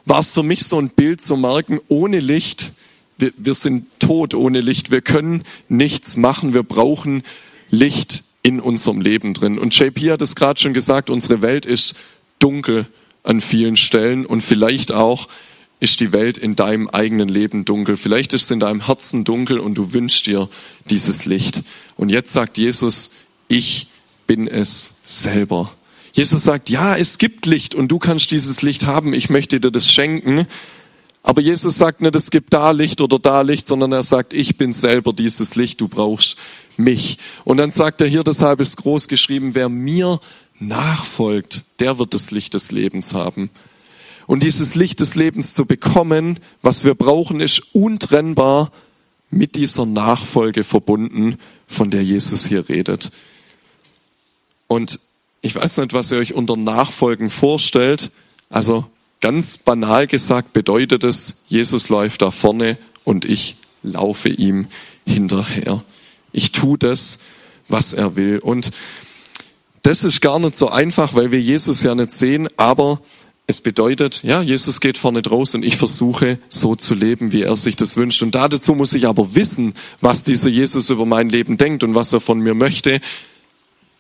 war 0.04 0.21
es 0.21 0.33
für 0.35 0.42
mich 0.42 0.64
so 0.64 0.78
ein 0.78 0.90
Bild 0.90 1.23
zu 1.23 1.38
merken, 1.38 1.81
ohne 1.88 2.21
Licht, 2.21 2.75
wir, 3.16 3.33
wir 3.38 3.54
sind 3.54 3.87
tot 3.99 4.35
ohne 4.35 4.61
Licht, 4.61 4.90
wir 4.90 5.00
können 5.00 5.45
nichts 5.71 6.16
machen, 6.16 6.52
wir 6.52 6.64
brauchen 6.64 7.23
Licht 7.71 8.25
in 8.42 8.61
unserem 8.61 9.00
Leben 9.00 9.33
drin. 9.33 9.59
Und 9.59 9.78
JP 9.78 10.11
hat 10.11 10.21
es 10.21 10.35
gerade 10.35 10.61
schon 10.61 10.75
gesagt, 10.75 11.09
unsere 11.09 11.40
Welt 11.40 11.64
ist 11.64 11.95
dunkel 12.40 12.87
an 13.23 13.40
vielen 13.40 13.76
Stellen 13.76 14.26
und 14.26 14.42
vielleicht 14.42 14.92
auch 14.92 15.28
ist 15.82 15.98
die 15.98 16.12
Welt 16.12 16.38
in 16.38 16.54
deinem 16.54 16.88
eigenen 16.88 17.28
Leben 17.28 17.64
dunkel. 17.64 17.96
Vielleicht 17.96 18.34
ist 18.34 18.44
es 18.44 18.50
in 18.52 18.60
deinem 18.60 18.86
Herzen 18.86 19.24
dunkel 19.24 19.58
und 19.58 19.74
du 19.74 19.92
wünschst 19.92 20.28
dir 20.28 20.48
dieses 20.88 21.24
Licht. 21.24 21.62
Und 21.96 22.08
jetzt 22.08 22.32
sagt 22.32 22.56
Jesus, 22.56 23.10
ich 23.48 23.88
bin 24.28 24.46
es 24.46 24.94
selber. 25.02 25.72
Jesus 26.12 26.44
sagt, 26.44 26.70
ja, 26.70 26.96
es 26.96 27.18
gibt 27.18 27.46
Licht 27.46 27.74
und 27.74 27.88
du 27.88 27.98
kannst 27.98 28.30
dieses 28.30 28.62
Licht 28.62 28.86
haben. 28.86 29.12
Ich 29.12 29.28
möchte 29.28 29.58
dir 29.58 29.72
das 29.72 29.90
schenken. 29.90 30.46
Aber 31.24 31.40
Jesus 31.40 31.78
sagt 31.78 32.00
nicht, 32.00 32.14
es 32.14 32.30
gibt 32.30 32.54
da 32.54 32.70
Licht 32.70 33.00
oder 33.00 33.18
da 33.18 33.40
Licht, 33.40 33.66
sondern 33.66 33.90
er 33.90 34.04
sagt, 34.04 34.34
ich 34.34 34.56
bin 34.56 34.72
selber 34.72 35.12
dieses 35.12 35.56
Licht, 35.56 35.80
du 35.80 35.88
brauchst 35.88 36.36
mich. 36.76 37.18
Und 37.42 37.56
dann 37.56 37.72
sagt 37.72 38.00
er 38.00 38.06
hier, 38.06 38.22
deshalb 38.22 38.60
ist 38.60 38.76
groß 38.76 39.08
geschrieben, 39.08 39.56
wer 39.56 39.68
mir 39.68 40.20
nachfolgt, 40.60 41.64
der 41.80 41.98
wird 41.98 42.14
das 42.14 42.30
Licht 42.30 42.54
des 42.54 42.70
Lebens 42.70 43.14
haben. 43.14 43.50
Und 44.26 44.43
dieses 44.43 44.75
Licht 44.75 45.00
des 45.00 45.14
Lebens 45.14 45.55
zu 45.55 45.67
bekommen, 45.67 46.38
was 46.62 46.85
wir 46.85 46.95
brauchen, 46.95 47.41
ist 47.41 47.75
untrennbar 47.75 48.71
mit 49.31 49.55
dieser 49.55 49.87
Nachfolge 49.87 50.62
verbunden, 50.62 51.38
von 51.67 51.91
der 51.91 52.05
Jesus 52.05 52.47
hier 52.47 52.69
redet. 52.69 53.11
Und 54.69 55.00
ich 55.41 55.55
weiß 55.55 55.79
nicht, 55.79 55.93
was 55.93 56.12
ihr 56.12 56.19
euch 56.19 56.35
unter 56.35 56.57
Nachfolgen 56.57 57.31
vorstellt. 57.31 58.11
Also 58.49 58.85
ganz 59.21 59.59
banal 59.59 60.07
gesagt 60.07 60.52
bedeutet 60.52 61.02
es, 61.02 61.45
Jesus 61.49 61.88
läuft 61.88 62.23
da 62.23 62.31
vorne 62.31 62.79
und 63.05 63.25
ich 63.25 63.57
laufe 63.83 64.29
ihm 64.29 64.69
hinterher. 65.05 65.83
Ich 66.33 66.52
tue 66.52 66.79
das, 66.79 67.19
was 67.69 67.93
er 67.93 68.17
will. 68.17 68.38
Und 68.38 68.71
das 69.83 70.05
ist 70.05 70.21
gar 70.21 70.38
nicht 70.38 70.57
so 70.57 70.69
einfach, 70.69 71.14
weil 71.14 71.33
wir 71.33 71.41
Jesus 71.41 71.83
ja 71.83 71.95
nicht 71.95 72.12
sehen, 72.12 72.49
aber 72.57 73.00
es 73.52 73.61
bedeutet, 73.61 74.23
ja, 74.25 74.42
Jesus 74.42 74.80
geht 74.80 74.99
vorne 74.99 75.23
draus 75.23 75.54
und 75.54 75.64
ich 75.64 75.76
versuche 75.76 76.38
so 76.49 76.75
zu 76.75 76.94
leben, 76.94 77.32
wie 77.32 77.42
er 77.42 77.56
sich 77.56 77.76
das 77.76 77.97
wünscht. 77.97 78.23
Und 78.23 78.35
dazu 78.35 78.75
muss 78.75 78.94
ich 78.94 79.06
aber 79.06 79.35
wissen, 79.35 79.75
was 80.00 80.25
dieser 80.25 80.49
Jesus 80.49 80.90
über 80.90 81.06
mein 81.06 81.28
Leben 81.28 81.59
denkt 81.59 81.85
und 81.85 81.94
was 81.94 82.12
er 82.12 82.21
von 82.21 82.40
mir 82.40 82.54
möchte. 82.54 83.00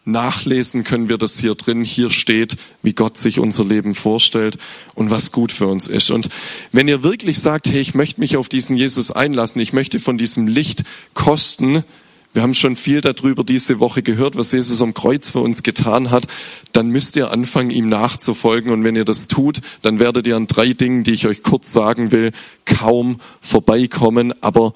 Nachlesen 0.04 0.82
können 0.82 1.08
wir 1.08 1.18
das 1.18 1.38
hier 1.38 1.54
drin. 1.54 1.84
Hier 1.84 2.10
steht, 2.10 2.56
wie 2.82 2.94
Gott 2.94 3.16
sich 3.18 3.38
unser 3.38 3.64
Leben 3.64 3.94
vorstellt 3.94 4.58
und 4.94 5.10
was 5.10 5.30
gut 5.30 5.52
für 5.52 5.68
uns 5.68 5.86
ist. 5.86 6.10
Und 6.10 6.28
wenn 6.72 6.88
ihr 6.88 7.02
wirklich 7.02 7.38
sagt, 7.38 7.68
hey, 7.68 7.80
ich 7.80 7.94
möchte 7.94 8.20
mich 8.20 8.36
auf 8.36 8.48
diesen 8.48 8.76
Jesus 8.76 9.12
einlassen, 9.12 9.60
ich 9.60 9.72
möchte 9.72 10.00
von 10.00 10.18
diesem 10.18 10.48
Licht 10.48 10.82
kosten, 11.14 11.84
wir 12.32 12.42
haben 12.42 12.54
schon 12.54 12.76
viel 12.76 13.02
darüber 13.02 13.44
diese 13.44 13.78
Woche 13.78 14.02
gehört, 14.02 14.36
was 14.36 14.52
Jesus 14.52 14.80
am 14.80 14.94
Kreuz 14.94 15.30
für 15.30 15.40
uns 15.40 15.62
getan 15.62 16.10
hat. 16.10 16.26
Dann 16.72 16.88
müsst 16.88 17.16
ihr 17.16 17.30
anfangen, 17.30 17.70
ihm 17.70 17.88
nachzufolgen. 17.88 18.70
Und 18.70 18.84
wenn 18.84 18.96
ihr 18.96 19.04
das 19.04 19.28
tut, 19.28 19.60
dann 19.82 19.98
werdet 19.98 20.26
ihr 20.26 20.36
an 20.36 20.46
drei 20.46 20.72
Dingen, 20.72 21.04
die 21.04 21.12
ich 21.12 21.26
euch 21.26 21.42
kurz 21.42 21.72
sagen 21.72 22.10
will, 22.10 22.32
kaum 22.64 23.18
vorbeikommen. 23.42 24.32
Aber 24.42 24.72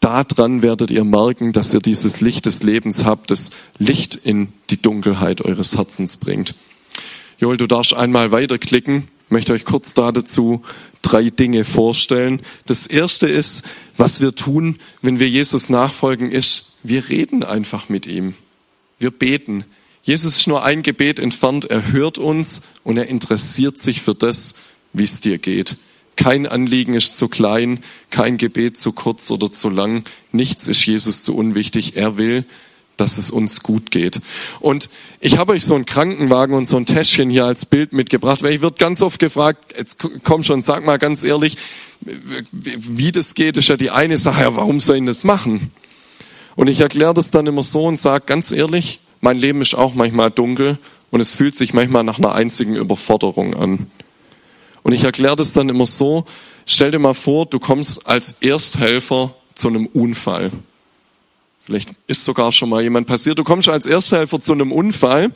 daran 0.00 0.62
werdet 0.62 0.90
ihr 0.90 1.04
merken, 1.04 1.52
dass 1.52 1.74
ihr 1.74 1.80
dieses 1.80 2.22
Licht 2.22 2.46
des 2.46 2.62
Lebens 2.62 3.04
habt, 3.04 3.30
das 3.30 3.50
Licht 3.78 4.16
in 4.16 4.48
die 4.70 4.80
Dunkelheit 4.80 5.42
eures 5.42 5.76
Herzens 5.76 6.16
bringt. 6.16 6.54
Joel, 7.38 7.58
du 7.58 7.66
darfst 7.66 7.92
einmal 7.92 8.30
weiterklicken. 8.30 9.08
Ich 9.26 9.30
möchte 9.30 9.52
euch 9.52 9.66
kurz 9.66 9.92
dazu 9.92 10.62
drei 11.04 11.30
Dinge 11.30 11.64
vorstellen. 11.64 12.40
Das 12.66 12.86
erste 12.86 13.26
ist, 13.26 13.62
was 13.96 14.20
wir 14.20 14.34
tun, 14.34 14.78
wenn 15.02 15.20
wir 15.20 15.28
Jesus 15.28 15.68
nachfolgen, 15.68 16.30
ist, 16.30 16.78
wir 16.82 17.08
reden 17.08 17.42
einfach 17.42 17.88
mit 17.88 18.06
ihm. 18.06 18.34
Wir 18.98 19.10
beten. 19.10 19.64
Jesus 20.02 20.38
ist 20.38 20.46
nur 20.46 20.64
ein 20.64 20.82
Gebet 20.82 21.18
entfernt. 21.18 21.66
Er 21.66 21.92
hört 21.92 22.18
uns 22.18 22.62
und 22.82 22.96
er 22.96 23.06
interessiert 23.06 23.78
sich 23.78 24.00
für 24.00 24.14
das, 24.14 24.54
wie 24.92 25.04
es 25.04 25.20
dir 25.20 25.38
geht. 25.38 25.76
Kein 26.16 26.46
Anliegen 26.46 26.94
ist 26.94 27.18
zu 27.18 27.28
klein, 27.28 27.80
kein 28.10 28.36
Gebet 28.36 28.78
zu 28.78 28.92
kurz 28.92 29.30
oder 29.30 29.50
zu 29.50 29.68
lang. 29.68 30.04
Nichts 30.32 30.68
ist 30.68 30.84
Jesus 30.86 31.24
zu 31.24 31.36
unwichtig. 31.36 31.96
Er 31.96 32.16
will, 32.16 32.44
dass 32.96 33.18
es 33.18 33.30
uns 33.30 33.62
gut 33.62 33.90
geht. 33.90 34.20
Und 34.60 34.88
ich 35.20 35.38
habe 35.38 35.52
euch 35.52 35.64
so 35.64 35.74
einen 35.74 35.86
Krankenwagen 35.86 36.54
und 36.54 36.66
so 36.66 36.76
ein 36.76 36.86
Täschchen 36.86 37.30
hier 37.30 37.44
als 37.44 37.66
Bild 37.66 37.92
mitgebracht, 37.92 38.42
weil 38.42 38.54
ich 38.54 38.60
wird 38.60 38.78
ganz 38.78 39.02
oft 39.02 39.18
gefragt, 39.18 39.74
jetzt 39.76 39.98
komm 40.22 40.42
schon, 40.42 40.62
sag 40.62 40.84
mal 40.84 40.98
ganz 40.98 41.24
ehrlich, 41.24 41.56
wie 42.00 43.12
das 43.12 43.34
geht, 43.34 43.56
ist 43.56 43.68
ja 43.68 43.76
die 43.76 43.90
eine 43.90 44.18
Sache, 44.18 44.42
ja, 44.42 44.56
warum 44.56 44.80
soll 44.80 44.96
ich 44.96 45.04
das 45.04 45.24
machen? 45.24 45.70
Und 46.56 46.68
ich 46.68 46.80
erkläre 46.80 47.14
das 47.14 47.30
dann 47.30 47.46
immer 47.46 47.62
so 47.62 47.86
und 47.86 47.98
sage 47.98 48.24
ganz 48.26 48.52
ehrlich, 48.52 49.00
mein 49.20 49.38
Leben 49.38 49.62
ist 49.62 49.74
auch 49.74 49.94
manchmal 49.94 50.30
dunkel 50.30 50.78
und 51.10 51.20
es 51.20 51.34
fühlt 51.34 51.54
sich 51.54 51.74
manchmal 51.74 52.04
nach 52.04 52.18
einer 52.18 52.34
einzigen 52.34 52.76
Überforderung 52.76 53.54
an. 53.54 53.86
Und 54.82 54.92
ich 54.92 55.04
erkläre 55.04 55.34
das 55.34 55.52
dann 55.52 55.68
immer 55.68 55.86
so, 55.86 56.26
stell 56.66 56.90
dir 56.90 56.98
mal 56.98 57.14
vor, 57.14 57.46
du 57.46 57.58
kommst 57.58 58.06
als 58.06 58.36
Ersthelfer 58.42 59.34
zu 59.54 59.68
einem 59.68 59.86
Unfall. 59.86 60.50
Vielleicht 61.64 61.90
ist 62.06 62.24
sogar 62.24 62.52
schon 62.52 62.68
mal 62.68 62.82
jemand 62.82 63.06
passiert. 63.06 63.38
Du 63.38 63.44
kommst 63.44 63.68
als 63.70 63.86
Ersthelfer 63.86 64.38
zu 64.38 64.52
einem 64.52 64.70
Unfall 64.70 65.32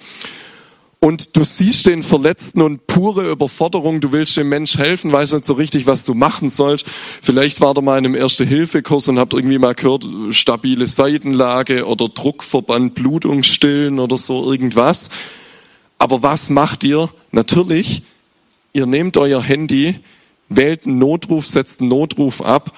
und 1.01 1.37
du 1.37 1.45
siehst 1.45 1.87
den 1.87 2.03
Verletzten 2.03 2.61
und 2.61 2.87
pure 2.87 3.31
Überforderung, 3.31 4.01
du 4.01 4.13
willst 4.13 4.37
dem 4.37 4.51
Mensch 4.51 4.77
helfen, 4.77 5.11
weißt 5.11 5.33
nicht 5.33 5.47
so 5.47 5.55
richtig, 5.55 5.87
was 5.87 6.05
du 6.05 6.13
machen 6.13 6.51
sollst. 6.51 6.87
Vielleicht 7.23 7.63
war 7.63 7.73
da 7.73 7.81
mal 7.81 7.99
in 7.99 8.05
einem 8.05 8.15
Erste-Hilfe-Kurs 8.15 9.09
und 9.09 9.19
habt 9.19 9.33
irgendwie 9.33 9.59
mal 9.59 9.75
gehört, 9.75 10.07
stabile 10.31 10.87
Seitenlage 10.87 11.87
oder 11.87 12.09
Druckverband, 12.09 12.95
Blutungsstillen 12.95 13.99
oder 13.99 14.19
so 14.19 14.51
irgendwas. 14.51 15.09
Aber 15.99 16.23
was 16.23 16.51
macht 16.51 16.85
ihr? 16.85 17.09
Natürlich, 17.33 18.03
ihr 18.75 18.85
nehmt 18.85 19.17
euer 19.17 19.43
Handy, 19.43 19.95
wählt 20.51 20.85
einen 20.85 20.99
Notruf, 20.99 21.47
setzt 21.47 21.81
einen 21.81 21.89
Notruf 21.89 22.43
ab 22.43 22.75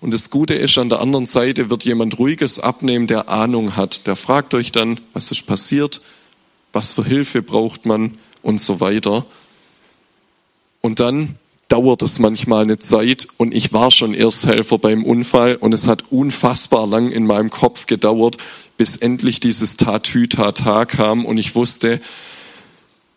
und 0.00 0.12
das 0.12 0.30
Gute 0.30 0.54
ist, 0.54 0.76
an 0.78 0.88
der 0.88 1.00
anderen 1.00 1.26
Seite 1.26 1.70
wird 1.70 1.84
jemand 1.84 2.18
Ruhiges 2.18 2.60
abnehmen, 2.60 3.06
der 3.06 3.28
Ahnung 3.28 3.76
hat. 3.76 4.06
Der 4.06 4.16
fragt 4.16 4.54
euch 4.54 4.72
dann, 4.72 5.00
was 5.12 5.30
ist 5.30 5.46
passiert, 5.46 6.02
was 6.72 6.92
für 6.92 7.04
Hilfe 7.04 7.42
braucht 7.42 7.86
man? 7.86 8.18
Und 8.42 8.60
so 8.60 8.78
weiter. 8.78 9.26
Und 10.80 11.00
dann 11.00 11.36
dauert 11.66 12.02
es 12.02 12.20
manchmal 12.20 12.62
eine 12.62 12.78
Zeit. 12.78 13.26
Und 13.38 13.52
ich 13.52 13.72
war 13.72 13.90
schon 13.90 14.14
Ersthelfer 14.14 14.78
beim 14.78 15.02
Unfall. 15.02 15.56
Und 15.56 15.72
es 15.72 15.88
hat 15.88 16.12
unfassbar 16.12 16.86
lang 16.86 17.10
in 17.10 17.26
meinem 17.26 17.50
Kopf 17.50 17.86
gedauert, 17.86 18.36
bis 18.76 18.96
endlich 18.96 19.40
dieses 19.40 19.76
Tatütata 19.76 20.84
kam. 20.84 21.24
Und 21.24 21.38
ich 21.38 21.56
wusste, 21.56 22.00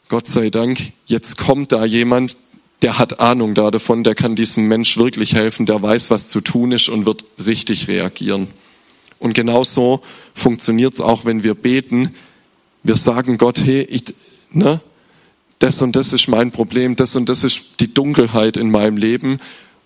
Gott 0.07 0.25
sei 0.25 0.49
Dank, 0.49 0.93
jetzt 1.05 1.37
kommt 1.37 1.71
da 1.71 1.85
jemand, 1.85 2.37
der 2.81 2.97
hat 2.97 3.19
Ahnung 3.19 3.55
da 3.55 3.71
davon, 3.71 4.03
der 4.03 4.15
kann 4.15 4.35
diesem 4.35 4.67
Mensch 4.67 4.97
wirklich 4.97 5.33
helfen, 5.33 5.65
der 5.65 5.81
weiß, 5.81 6.11
was 6.11 6.29
zu 6.29 6.41
tun 6.41 6.71
ist 6.71 6.89
und 6.89 7.05
wird 7.05 7.25
richtig 7.45 7.87
reagieren. 7.87 8.47
Und 9.19 9.33
genauso 9.33 10.01
funktioniert 10.33 10.93
es 10.93 11.01
auch, 11.01 11.25
wenn 11.25 11.43
wir 11.43 11.55
beten. 11.55 12.15
Wir 12.83 12.95
sagen 12.95 13.37
Gott, 13.37 13.59
hey, 13.59 13.81
ich, 13.81 14.13
ne, 14.51 14.79
das 15.59 15.81
und 15.81 15.95
das 15.95 16.13
ist 16.13 16.29
mein 16.29 16.51
Problem, 16.51 16.95
das 16.95 17.17
und 17.17 17.27
das 17.27 17.43
ist 17.43 17.81
die 17.81 17.93
Dunkelheit 17.93 18.55
in 18.55 18.71
meinem 18.71 18.95
Leben 18.95 19.37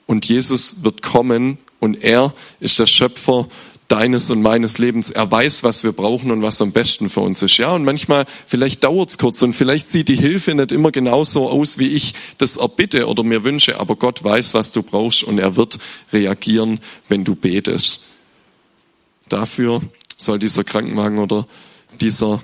und 0.05 0.25
Jesus 0.25 0.83
wird 0.83 1.01
kommen 1.01 1.57
und 1.79 2.03
er 2.03 2.33
ist 2.59 2.77
der 2.77 2.85
Schöpfer 2.85 3.47
deines 3.93 4.31
und 4.31 4.41
meines 4.41 4.79
Lebens. 4.79 5.11
Er 5.11 5.29
weiß, 5.29 5.61
was 5.61 5.83
wir 5.83 5.91
brauchen 5.91 6.31
und 6.31 6.41
was 6.41 6.59
am 6.63 6.71
besten 6.71 7.11
für 7.11 7.19
uns 7.19 7.43
ist. 7.43 7.57
Ja, 7.57 7.75
und 7.75 7.83
manchmal, 7.83 8.25
vielleicht 8.47 8.83
dauert 8.83 9.11
es 9.11 9.19
kurz 9.19 9.39
und 9.43 9.53
vielleicht 9.53 9.87
sieht 9.87 10.09
die 10.09 10.15
Hilfe 10.15 10.55
nicht 10.55 10.71
immer 10.71 10.89
genauso 10.91 11.47
aus, 11.47 11.77
wie 11.77 11.89
ich 11.89 12.15
das 12.39 12.57
erbitte 12.57 13.07
oder 13.07 13.21
mir 13.21 13.43
wünsche, 13.43 13.79
aber 13.79 13.95
Gott 13.95 14.23
weiß, 14.23 14.55
was 14.55 14.71
du 14.71 14.81
brauchst 14.81 15.23
und 15.23 15.37
er 15.37 15.57
wird 15.57 15.77
reagieren, 16.11 16.79
wenn 17.07 17.23
du 17.23 17.35
betest. 17.35 18.05
Dafür 19.29 19.81
soll 20.17 20.39
dieser 20.39 20.63
Krankenwagen 20.63 21.19
oder 21.19 21.45
dieser 22.01 22.41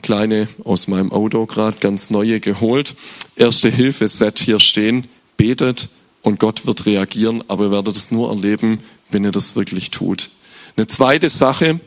kleine 0.00 0.46
aus 0.62 0.86
meinem 0.86 1.10
Auto 1.10 1.44
gerade 1.46 1.78
ganz 1.80 2.10
neue 2.10 2.38
geholt. 2.38 2.94
Erste 3.34 3.68
Hilfe 3.68 4.06
Set 4.06 4.38
hier 4.38 4.60
stehen, 4.60 5.08
betet 5.36 5.88
und 6.22 6.38
Gott 6.38 6.68
wird 6.68 6.86
reagieren, 6.86 7.42
aber 7.48 7.64
ihr 7.64 7.70
werdet 7.72 7.96
es 7.96 8.12
nur 8.12 8.30
erleben, 8.30 8.78
wenn 9.10 9.24
ihr 9.24 9.32
das 9.32 9.56
wirklich 9.56 9.90
tut. 9.90 10.30
Eine 10.76 10.88
zweite 10.88 11.30
Sache, 11.30 11.80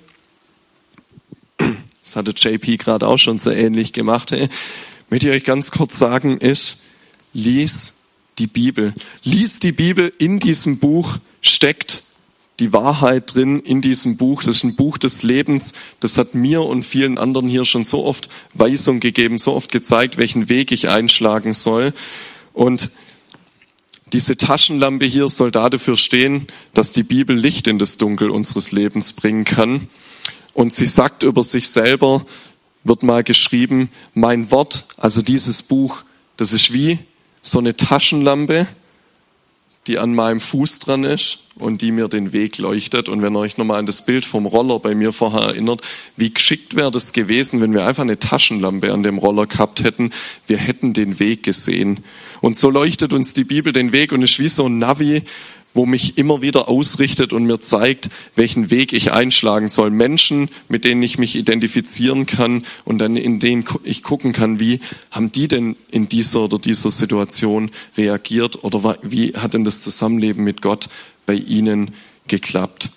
das 1.58 2.16
hatte 2.16 2.32
JP 2.32 2.78
gerade 2.78 3.06
auch 3.06 3.18
schon 3.18 3.38
so 3.38 3.52
ähnlich 3.52 3.92
gemacht, 3.92 4.32
möchte 5.10 5.28
ich 5.28 5.34
euch 5.34 5.44
ganz 5.44 5.72
kurz 5.72 6.00
sagen, 6.00 6.38
ist, 6.38 6.84
lies 7.34 7.96
die 8.40 8.48
Bibel. 8.48 8.94
Lies 9.24 9.60
die 9.60 9.74
Bibel, 9.74 10.14
in 10.20 10.40
diesem 10.40 10.80
Buch 10.80 11.18
steckt 11.42 12.04
die 12.62 12.72
Wahrheit 12.72 13.36
drin 13.36 13.60
in 13.60 13.82
diesem 13.82 14.16
Buch. 14.16 14.44
Das 14.44 14.58
ist 14.58 14.64
ein 14.64 14.78
Buch 14.78 14.98
des 14.98 15.22
Lebens. 15.22 15.74
Das 16.00 16.18
hat 16.18 16.34
mir 16.34 16.62
und 16.62 16.84
vielen 16.84 17.18
anderen 17.18 17.50
hier 17.50 17.66
schon 17.66 17.84
so 17.84 18.06
oft 18.06 18.30
Weisung 18.54 19.02
gegeben, 19.02 19.38
so 19.38 19.54
oft 19.54 19.72
gezeigt, 19.72 20.18
welchen 20.18 20.48
Weg 20.48 20.72
ich 20.72 20.88
einschlagen 20.88 21.54
soll. 21.54 21.94
Und 22.54 22.92
diese 24.14 24.38
Taschenlampe 24.38 25.06
hier 25.06 25.30
soll 25.30 25.52
dafür 25.52 25.98
stehen, 25.98 26.48
dass 26.74 26.92
die 26.92 27.04
Bibel 27.04 27.36
Licht 27.36 27.68
in 27.68 27.78
das 27.78 27.98
Dunkel 27.98 28.30
unseres 28.30 28.72
Lebens 28.72 29.14
bringen 29.14 29.44
kann. 29.44 29.88
Und 30.54 30.74
sie 30.74 30.86
sagt 30.86 31.24
über 31.24 31.44
sich 31.44 31.70
selber, 31.70 32.26
wird 32.84 33.04
mal 33.04 33.24
geschrieben, 33.24 33.90
mein 34.14 34.50
Wort, 34.52 34.86
also 34.98 35.22
dieses 35.22 35.62
Buch, 35.62 36.04
das 36.38 36.54
ist 36.54 36.74
wie 36.74 37.00
so 37.42 37.60
eine 37.60 37.76
Taschenlampe, 37.76 38.68
die 39.88 39.98
an 39.98 40.14
meinem 40.14 40.40
Fuß 40.40 40.80
dran 40.80 41.04
ist 41.04 41.40
und 41.60 41.82
die 41.82 41.92
mir 41.92 42.08
den 42.08 42.34
Weg 42.34 42.58
leuchtet. 42.58 43.10
Und 43.10 43.22
wenn 43.22 43.36
ihr 43.36 43.40
euch 43.40 43.58
nochmal 43.58 43.80
an 43.80 43.86
das 43.86 44.06
Bild 44.06 44.26
vom 44.26 44.46
Roller 44.46 44.80
bei 44.80 44.96
mir 44.96 45.12
vorher 45.12 45.42
erinnert, 45.42 45.82
wie 46.16 46.34
geschickt 46.34 46.76
wäre 46.76 46.92
das 46.92 47.14
gewesen, 47.14 47.62
wenn 47.62 47.74
wir 47.74 47.86
einfach 47.86 48.04
eine 48.04 48.20
Taschenlampe 48.20 48.94
an 48.94 49.04
dem 49.04 49.18
Roller 49.18 49.48
gehabt 49.48 49.84
hätten. 49.84 50.12
Wir 50.46 50.58
hätten 50.58 50.94
den 50.94 51.20
Weg 51.20 51.44
gesehen. 51.44 52.04
Und 52.42 52.58
so 52.58 52.70
leuchtet 52.70 53.14
uns 53.14 53.34
die 53.34 53.44
Bibel 53.44 53.74
den 53.74 53.92
Weg 53.92 54.12
und 54.12 54.22
ist 54.22 54.40
wie 54.40 54.50
so 54.50 54.68
ein 54.68 54.78
Navi, 54.78 55.24
wo 55.74 55.86
mich 55.86 56.18
immer 56.18 56.42
wieder 56.42 56.70
ausrichtet 56.70 57.34
und 57.34 57.46
mir 57.46 57.60
zeigt, 57.60 58.10
welchen 58.36 58.72
Weg 58.72 58.94
ich 58.94 59.12
einschlagen 59.12 59.70
soll. 59.70 59.92
Menschen, 59.92 60.50
mit 60.70 60.86
denen 60.86 61.04
ich 61.04 61.18
mich 61.18 61.36
identifizieren 61.36 62.26
kann 62.26 62.64
und 62.84 62.98
dann 62.98 63.16
in 63.16 63.40
denen 63.40 63.66
ich 63.84 64.04
gucken 64.04 64.34
kann, 64.34 64.60
wie 64.60 64.80
haben 65.12 65.32
die 65.32 65.48
denn 65.48 65.76
in 65.92 66.10
dieser 66.10 66.42
oder 66.42 66.60
dieser 66.60 66.90
Situation 66.90 67.72
reagiert 67.96 68.64
oder 68.64 68.98
wie 69.04 69.34
hat 69.34 69.54
denn 69.54 69.66
das 69.66 69.82
Zusammenleben 69.82 70.44
mit 70.44 70.62
Gott 70.62 70.90
bei 71.26 71.36
ihnen 71.36 71.92
geklappt. 72.28 72.90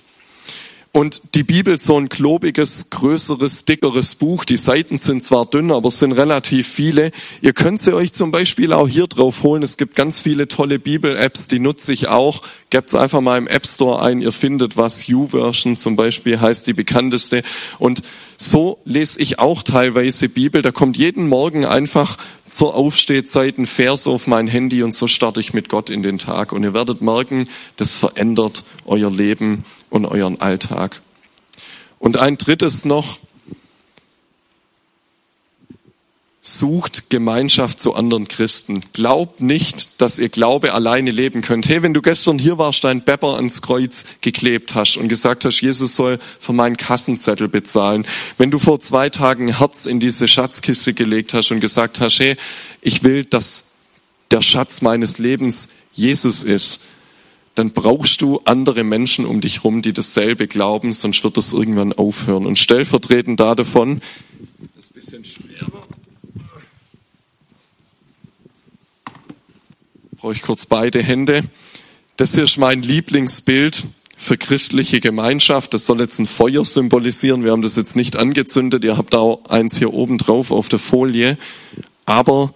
Und 0.92 1.36
die 1.36 1.44
Bibel 1.44 1.78
so 1.78 1.96
ein 1.96 2.08
klobiges, 2.08 2.90
größeres, 2.90 3.64
dickeres 3.64 4.16
Buch. 4.16 4.44
Die 4.44 4.56
Seiten 4.56 4.98
sind 4.98 5.22
zwar 5.22 5.46
dünn, 5.46 5.70
aber 5.70 5.86
es 5.86 6.00
sind 6.00 6.10
relativ 6.10 6.66
viele. 6.66 7.12
Ihr 7.42 7.52
könnt 7.52 7.80
sie 7.80 7.94
euch 7.94 8.12
zum 8.12 8.32
Beispiel 8.32 8.72
auch 8.72 8.88
hier 8.88 9.06
drauf 9.06 9.44
holen. 9.44 9.62
Es 9.62 9.76
gibt 9.76 9.94
ganz 9.94 10.18
viele 10.18 10.48
tolle 10.48 10.80
Bibel-Apps, 10.80 11.46
die 11.46 11.60
nutze 11.60 11.92
ich 11.92 12.08
auch. 12.08 12.42
Gebt 12.70 12.92
einfach 12.96 13.20
mal 13.20 13.38
im 13.38 13.46
App 13.46 13.68
Store 13.68 14.02
ein. 14.02 14.20
Ihr 14.20 14.32
findet 14.32 14.76
was. 14.76 15.08
U-Version 15.08 15.76
zum 15.76 15.94
Beispiel 15.94 16.40
heißt 16.40 16.66
die 16.66 16.72
bekannteste. 16.72 17.44
Und 17.78 18.02
so 18.36 18.78
lese 18.84 19.20
ich 19.20 19.38
auch 19.38 19.62
teilweise 19.62 20.28
Bibel. 20.28 20.60
Da 20.60 20.72
kommt 20.72 20.96
jeden 20.96 21.28
Morgen 21.28 21.66
einfach 21.66 22.16
zur 22.50 22.74
Aufstehzeit 22.74 23.58
ein 23.58 23.66
Vers 23.66 24.08
auf 24.08 24.26
mein 24.26 24.48
Handy 24.48 24.82
und 24.82 24.92
so 24.92 25.06
starte 25.06 25.38
ich 25.38 25.54
mit 25.54 25.68
Gott 25.68 25.88
in 25.88 26.02
den 26.02 26.18
Tag. 26.18 26.52
Und 26.52 26.64
ihr 26.64 26.74
werdet 26.74 27.00
merken, 27.00 27.48
das 27.76 27.94
verändert 27.94 28.64
euer 28.86 29.10
Leben 29.10 29.64
und 29.90 30.06
euren 30.06 30.40
Alltag. 30.40 31.02
Und 31.98 32.16
ein 32.16 32.38
drittes 32.38 32.84
noch, 32.84 33.18
sucht 36.42 37.10
Gemeinschaft 37.10 37.78
zu 37.78 37.94
anderen 37.94 38.26
Christen. 38.26 38.80
Glaubt 38.94 39.42
nicht, 39.42 40.00
dass 40.00 40.18
ihr 40.18 40.30
Glaube 40.30 40.72
alleine 40.72 41.10
leben 41.10 41.42
könnt. 41.42 41.68
Hey, 41.68 41.82
wenn 41.82 41.92
du 41.92 42.00
gestern 42.00 42.38
hier 42.38 42.56
warst, 42.56 42.82
dein 42.82 43.04
Pepper 43.04 43.36
ans 43.36 43.60
Kreuz 43.60 44.06
geklebt 44.22 44.74
hast 44.74 44.96
und 44.96 45.08
gesagt 45.08 45.44
hast, 45.44 45.60
Jesus 45.60 45.96
soll 45.96 46.18
für 46.38 46.54
meinen 46.54 46.78
Kassenzettel 46.78 47.48
bezahlen. 47.48 48.06
Wenn 48.38 48.50
du 48.50 48.58
vor 48.58 48.80
zwei 48.80 49.10
Tagen 49.10 49.58
Herz 49.58 49.84
in 49.84 50.00
diese 50.00 50.28
Schatzkiste 50.28 50.94
gelegt 50.94 51.34
hast 51.34 51.50
und 51.50 51.60
gesagt 51.60 52.00
hast, 52.00 52.18
hey, 52.20 52.36
ich 52.80 53.04
will, 53.04 53.26
dass 53.26 53.72
der 54.30 54.40
Schatz 54.40 54.80
meines 54.80 55.18
Lebens 55.18 55.68
Jesus 55.92 56.42
ist 56.42 56.80
dann 57.60 57.72
brauchst 57.72 58.22
du 58.22 58.40
andere 58.46 58.84
Menschen 58.84 59.26
um 59.26 59.42
dich 59.42 59.64
rum, 59.64 59.82
die 59.82 59.92
dasselbe 59.92 60.48
glauben, 60.48 60.94
sonst 60.94 61.22
wird 61.24 61.36
das 61.36 61.52
irgendwann 61.52 61.92
aufhören. 61.92 62.46
Und 62.46 62.58
stellvertretend 62.58 63.38
da 63.38 63.54
davon, 63.54 64.00
das 64.74 64.86
ist 64.86 64.90
ein 64.90 64.94
bisschen 64.94 65.24
schwerer, 65.26 65.82
brauche 70.16 70.32
ich 70.32 70.40
kurz 70.40 70.64
beide 70.64 71.02
Hände. 71.02 71.42
Das 72.16 72.34
hier 72.34 72.44
ist 72.44 72.56
mein 72.56 72.80
Lieblingsbild 72.80 73.84
für 74.16 74.38
christliche 74.38 75.00
Gemeinschaft. 75.00 75.74
Das 75.74 75.84
soll 75.84 76.00
jetzt 76.00 76.18
ein 76.18 76.24
Feuer 76.24 76.64
symbolisieren. 76.64 77.44
Wir 77.44 77.52
haben 77.52 77.60
das 77.60 77.76
jetzt 77.76 77.94
nicht 77.94 78.16
angezündet. 78.16 78.84
Ihr 78.84 78.96
habt 78.96 79.14
auch 79.14 79.44
eins 79.50 79.76
hier 79.76 79.92
oben 79.92 80.16
drauf 80.16 80.50
auf 80.50 80.70
der 80.70 80.78
Folie. 80.78 81.36
Aber 82.06 82.54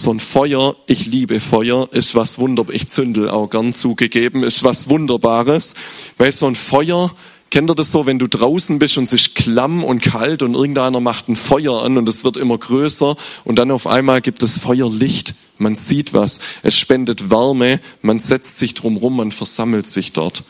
so 0.00 0.12
ein 0.12 0.20
Feuer, 0.20 0.76
ich 0.86 1.06
liebe 1.06 1.40
Feuer, 1.40 1.88
ist 1.92 2.14
was 2.14 2.38
wunderbares. 2.38 2.74
Ich 2.74 2.88
zündel 2.88 3.30
auch 3.30 3.48
gern 3.48 3.72
zugegeben, 3.72 4.42
ist 4.42 4.64
was 4.64 4.88
Wunderbares. 4.88 5.74
Weil 6.18 6.32
so 6.32 6.46
ein 6.46 6.54
Feuer, 6.54 7.12
kennt 7.50 7.70
ihr 7.70 7.74
das 7.74 7.92
so, 7.92 8.06
wenn 8.06 8.18
du 8.18 8.28
draußen 8.28 8.78
bist 8.78 8.98
und 8.98 9.04
es 9.04 9.12
ist 9.12 9.34
klamm 9.34 9.84
und 9.84 10.02
kalt 10.02 10.42
und 10.42 10.54
irgendeiner 10.54 11.00
macht 11.00 11.28
ein 11.28 11.36
Feuer 11.36 11.82
an 11.82 11.98
und 11.98 12.08
es 12.08 12.24
wird 12.24 12.36
immer 12.36 12.58
größer 12.58 13.16
und 13.44 13.58
dann 13.58 13.70
auf 13.70 13.86
einmal 13.86 14.20
gibt 14.20 14.42
es 14.42 14.58
Feuerlicht. 14.58 15.34
Man 15.58 15.74
sieht 15.74 16.14
was. 16.14 16.40
Es 16.62 16.78
spendet 16.78 17.30
Wärme. 17.30 17.80
Man 18.00 18.18
setzt 18.18 18.58
sich 18.58 18.72
drumrum, 18.74 19.16
man 19.16 19.32
versammelt 19.32 19.86
sich 19.86 20.12
dort. 20.12 20.44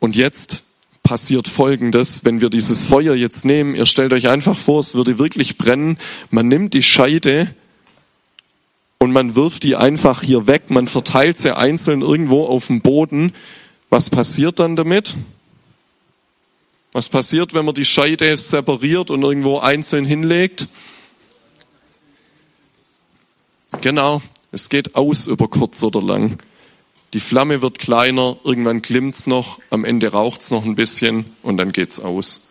Und 0.00 0.16
jetzt 0.16 0.64
passiert 1.10 1.48
Folgendes, 1.48 2.24
wenn 2.24 2.40
wir 2.40 2.50
dieses 2.50 2.86
Feuer 2.86 3.16
jetzt 3.16 3.44
nehmen, 3.44 3.74
ihr 3.74 3.84
stellt 3.84 4.12
euch 4.12 4.28
einfach 4.28 4.56
vor, 4.56 4.78
es 4.78 4.94
würde 4.94 5.18
wirklich 5.18 5.58
brennen, 5.58 5.98
man 6.30 6.46
nimmt 6.46 6.72
die 6.72 6.84
Scheide 6.84 7.52
und 9.00 9.10
man 9.10 9.34
wirft 9.34 9.64
die 9.64 9.74
einfach 9.74 10.22
hier 10.22 10.46
weg, 10.46 10.70
man 10.70 10.86
verteilt 10.86 11.36
sie 11.36 11.56
einzeln 11.56 12.02
irgendwo 12.02 12.44
auf 12.44 12.68
dem 12.68 12.80
Boden. 12.80 13.32
Was 13.88 14.08
passiert 14.08 14.60
dann 14.60 14.76
damit? 14.76 15.16
Was 16.92 17.08
passiert, 17.08 17.54
wenn 17.54 17.64
man 17.64 17.74
die 17.74 17.84
Scheide 17.84 18.36
separiert 18.36 19.10
und 19.10 19.24
irgendwo 19.24 19.58
einzeln 19.58 20.04
hinlegt? 20.04 20.68
Genau, 23.80 24.22
es 24.52 24.68
geht 24.68 24.94
aus 24.94 25.26
über 25.26 25.48
kurz 25.48 25.82
oder 25.82 26.00
lang. 26.00 26.38
Die 27.12 27.20
Flamme 27.20 27.60
wird 27.60 27.78
kleiner, 27.78 28.36
irgendwann 28.44 28.82
glimmt's 28.82 29.26
noch, 29.26 29.58
am 29.70 29.84
Ende 29.84 30.12
raucht's 30.12 30.50
noch 30.50 30.64
ein 30.64 30.76
bisschen 30.76 31.24
und 31.42 31.56
dann 31.56 31.72
geht's 31.72 31.98
aus. 32.00 32.48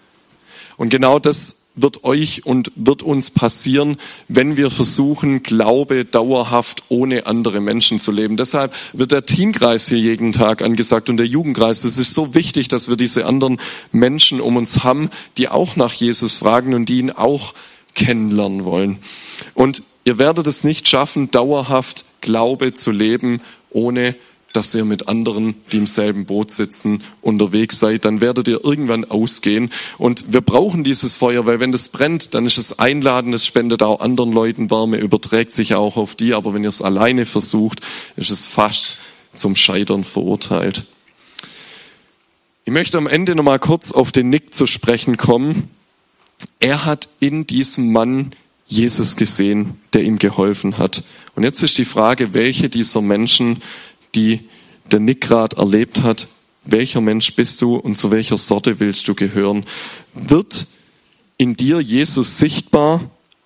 Und 0.78 0.90
genau 0.90 1.20
das 1.20 1.58
wird 1.76 2.04
euch 2.04 2.46
und 2.46 2.72
wird 2.76 3.04
uns 3.04 3.30
passieren, 3.30 3.98
wenn 4.28 4.58
wir 4.58 4.70
versuchen, 4.70 5.44
Glaube 5.44 6.04
dauerhaft 6.04 6.84
ohne 6.90 7.26
andere 7.26 7.62
Menschen 7.62 8.00
zu 8.00 8.12
leben. 8.12 8.38
Deshalb 8.38 8.74
wird 8.94 9.12
der 9.12 9.26
Teamkreis 9.26 9.88
hier 9.88 10.00
jeden 10.00 10.32
Tag 10.32 10.62
angesagt 10.62 11.10
und 11.10 11.18
der 11.18 11.26
Jugendkreis. 11.26 11.84
Es 11.84 11.98
ist 11.98 12.14
so 12.14 12.34
wichtig, 12.36 12.68
dass 12.68 12.90
wir 12.90 12.98
diese 12.98 13.26
anderen 13.26 13.62
Menschen 13.92 14.42
um 14.42 14.58
uns 14.58 14.84
haben, 14.84 15.10
die 15.38 15.48
auch 15.48 15.76
nach 15.76 15.94
Jesus 15.94 16.38
fragen 16.38 16.74
und 16.74 16.90
die 16.90 17.00
ihn 17.00 17.12
auch 17.12 17.54
kennenlernen 17.96 18.66
wollen. 18.66 19.00
Und 19.54 19.84
ihr 20.06 20.18
werdet 20.18 20.48
es 20.48 20.64
nicht 20.64 20.88
schaffen, 20.88 21.32
dauerhaft 21.32 22.06
Glaube 22.22 22.74
zu 22.74 22.92
leben, 22.92 23.42
ohne 23.70 24.16
dass 24.54 24.74
ihr 24.74 24.86
mit 24.86 25.08
anderen, 25.08 25.56
die 25.72 25.78
im 25.78 25.88
selben 25.88 26.26
Boot 26.26 26.52
sitzen, 26.52 27.04
unterwegs 27.22 27.80
seid, 27.80 28.06
dann 28.06 28.22
werdet 28.22 28.48
ihr 28.48 28.64
irgendwann 28.64 29.06
ausgehen. 29.06 29.72
Und 29.98 30.34
wir 30.34 30.42
brauchen 30.42 30.84
dieses 30.84 31.16
Feuer, 31.16 31.46
weil 31.46 31.60
wenn 31.60 31.72
das 31.72 31.90
brennt, 31.90 32.34
dann 32.34 32.46
ist 32.46 32.58
es 32.58 32.80
einladend, 32.80 33.36
es 33.36 33.46
spendet 33.46 33.84
auch 33.84 34.00
anderen 34.00 34.32
Leuten 34.32 34.72
Wärme, 34.72 34.98
überträgt 34.98 35.54
sich 35.54 35.76
auch 35.76 35.98
auf 35.98 36.16
die. 36.16 36.34
Aber 36.34 36.54
wenn 36.54 36.64
ihr 36.64 36.70
es 36.70 36.82
alleine 36.82 37.26
versucht, 37.26 37.82
ist 38.16 38.32
es 38.32 38.46
fast 38.46 38.98
zum 39.34 39.56
Scheitern 39.56 40.04
verurteilt. 40.04 40.86
Ich 42.66 42.74
möchte 42.74 42.98
am 42.98 43.08
Ende 43.08 43.36
noch 43.36 43.44
mal 43.44 43.60
kurz 43.60 43.92
auf 43.92 44.12
den 44.12 44.30
Nick 44.30 44.54
zu 44.54 44.68
sprechen 44.68 45.18
kommen. 45.18 45.70
Er 46.60 46.86
hat 46.86 47.10
in 47.20 47.48
diesem 47.48 47.92
Mann 47.92 48.32
Jesus 48.66 49.16
gesehen, 49.16 49.80
der 49.94 50.04
ihm 50.04 50.20
geholfen 50.20 50.78
hat. 50.78 51.04
Und 51.36 51.44
jetzt 51.44 51.64
ist 51.64 51.78
die 51.78 51.86
Frage, 51.86 52.36
welche 52.36 52.70
dieser 52.70 53.02
Menschen 53.02 53.64
die 54.16 54.50
der 54.92 55.00
Nick 55.00 55.22
gerade 55.22 55.58
erlebt 55.58 56.04
hat, 56.04 56.28
welcher 56.66 57.02
Mensch 57.02 57.36
bist 57.36 57.62
du 57.62 57.76
und 57.76 57.96
zu 57.96 58.12
welcher 58.12 58.38
Sorte 58.38 58.80
willst 58.80 59.08
du 59.08 59.16
gehören, 59.16 59.66
wird 60.14 60.68
in 61.38 61.56
dir 61.56 61.80
Jesus 61.80 62.38
sichtbar, 62.38 63.02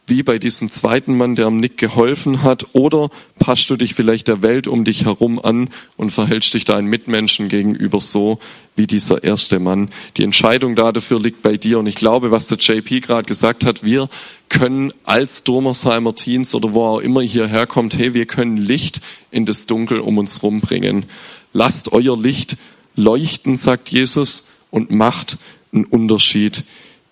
wie 0.06 0.22
bei 0.22 0.38
diesem 0.38 0.70
zweiten 0.70 1.16
Mann, 1.16 1.36
der 1.36 1.46
am 1.46 1.58
Nick 1.58 1.78
geholfen 1.78 2.44
hat, 2.44 2.68
oder 2.74 3.10
passt 3.40 3.70
du 3.70 3.78
dich 3.78 3.94
vielleicht 3.94 4.28
der 4.28 4.42
Welt 4.42 4.68
um 4.68 4.84
dich 4.84 5.06
herum 5.06 5.40
an 5.40 5.70
und 5.96 6.12
verhältst 6.12 6.54
dich 6.54 6.66
deinen 6.66 6.88
Mitmenschen 6.88 7.48
gegenüber 7.48 8.02
so 8.02 8.38
wie 8.76 8.86
dieser 8.86 9.24
erste 9.24 9.60
Mann. 9.60 9.90
Die 10.18 10.24
Entscheidung 10.24 10.76
dafür 10.76 11.22
liegt 11.22 11.42
bei 11.42 11.56
dir 11.56 11.80
und 11.80 11.88
ich 11.88 11.96
glaube, 11.96 12.32
was 12.32 12.48
der 12.48 12.58
JP 12.58 13.02
gerade 13.02 13.26
gesagt 13.26 13.66
hat, 13.66 13.84
wir 13.84 14.10
können 14.50 14.92
als 15.04 15.44
Durmersheimer 15.44 16.16
Teens 16.16 16.54
oder 16.54 16.74
wo 16.74 16.84
auch 16.84 17.00
immer 17.00 17.22
hierher 17.22 17.66
kommt, 17.66 17.98
hey, 17.98 18.14
wir 18.14 18.26
können 18.26 18.58
Licht 18.58 19.00
in 19.32 19.46
das 19.46 19.68
Dunkel 19.68 20.00
um 20.00 20.18
uns 20.18 20.44
rumbringen. 20.44 21.06
Lasst 21.54 21.94
euer 21.94 22.18
Licht 22.18 22.58
leuchten, 22.96 23.56
sagt 23.56 23.90
Jesus, 23.90 24.50
und 24.70 24.92
macht 24.92 25.38
einen 25.72 25.86
Unterschied 25.86 26.64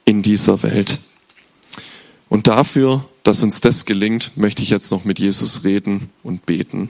in 0.04 0.24
dieser 0.24 0.62
Welt. 0.64 1.00
Und 2.32 2.48
dafür, 2.48 3.04
dass 3.24 3.44
uns 3.44 3.60
das 3.60 3.84
gelingt, 3.84 4.38
möchte 4.38 4.64
ich 4.64 4.70
jetzt 4.70 4.90
noch 4.90 5.04
mit 5.04 5.20
Jesus 5.20 5.66
reden 5.66 6.10
und 6.24 6.46
beten. 6.46 6.88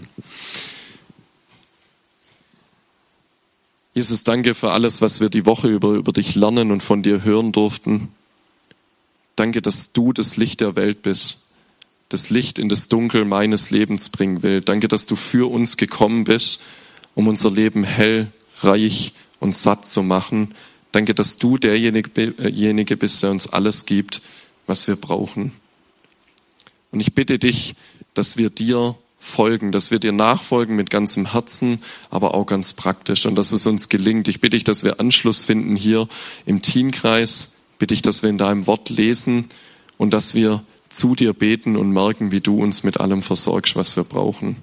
Jesus, 3.96 4.24
danke 4.24 4.54
für 4.54 4.72
alles, 4.72 5.02
was 5.02 5.20
wir 5.20 5.30
die 5.30 5.48
Woche 5.48 5.68
über, 5.68 5.94
über 5.94 6.14
dich 6.14 6.36
lernen 6.36 6.70
und 6.70 6.84
von 6.84 7.02
dir 7.02 7.24
hören 7.24 7.52
durften. 7.54 8.10
Danke, 9.36 9.64
dass 9.64 9.94
du 9.94 10.14
das 10.14 10.38
Licht 10.38 10.62
der 10.62 10.76
Welt 10.76 11.02
bist, 11.02 11.42
das 12.10 12.30
Licht 12.30 12.60
in 12.60 12.70
das 12.70 12.88
Dunkel 12.88 13.26
meines 13.26 13.72
Lebens 13.72 14.10
bringen 14.10 14.44
will. 14.44 14.62
Danke, 14.62 14.88
dass 14.88 15.08
du 15.08 15.16
für 15.16 15.50
uns 15.50 15.76
gekommen 15.76 16.24
bist, 16.24 16.62
um 17.16 17.28
unser 17.28 17.50
Leben 17.50 17.84
hell, 17.84 18.32
reich 18.60 19.14
und 19.40 19.56
satt 19.56 19.88
zu 19.88 20.04
machen. 20.04 20.54
Danke, 20.92 21.16
dass 21.16 21.38
du 21.38 21.58
derjenige 21.58 22.96
bist, 22.96 23.24
der 23.24 23.32
uns 23.32 23.48
alles 23.48 23.88
gibt, 23.88 24.22
was 24.72 24.88
wir 24.88 24.96
brauchen. 24.96 25.52
Und 26.92 27.02
ich 27.02 27.14
bitte 27.14 27.38
dich, 27.38 27.76
dass 28.14 28.38
wir 28.38 28.50
dir 28.50 28.96
folgen, 29.20 29.74
dass 29.74 29.92
wir 29.92 30.00
dir 30.00 30.14
nachfolgen 30.14 30.78
mit 30.78 30.90
ganzem 30.90 31.34
Herzen, 31.34 31.82
aber 32.10 32.34
auch 32.34 32.46
ganz 32.46 32.72
praktisch 32.72 33.26
und 33.26 33.36
dass 33.36 33.52
es 33.52 33.68
uns 33.68 33.90
gelingt. 33.90 34.30
Ich 34.30 34.40
bitte 34.40 34.56
dich, 34.56 34.64
dass 34.64 34.86
wir 34.86 35.02
Anschluss 35.02 35.44
finden 35.44 35.76
hier 35.76 36.08
im 36.46 36.62
Teenkreis. 36.62 37.58
Bitte 37.80 37.94
ich, 37.94 38.02
dass 38.02 38.24
wir 38.24 38.30
in 38.30 38.38
deinem 38.38 38.66
Wort 38.66 38.90
lesen 38.90 39.50
und 39.98 40.14
dass 40.14 40.36
wir 40.36 40.64
zu 40.88 41.16
dir 41.16 41.34
beten 41.34 41.76
und 41.76 41.92
merken, 41.92 42.32
wie 42.32 42.40
du 42.40 42.64
uns 42.64 42.84
mit 42.84 42.98
allem 42.98 43.22
versorgst, 43.22 43.76
was 43.76 43.98
wir 43.98 44.06
brauchen. 44.06 44.56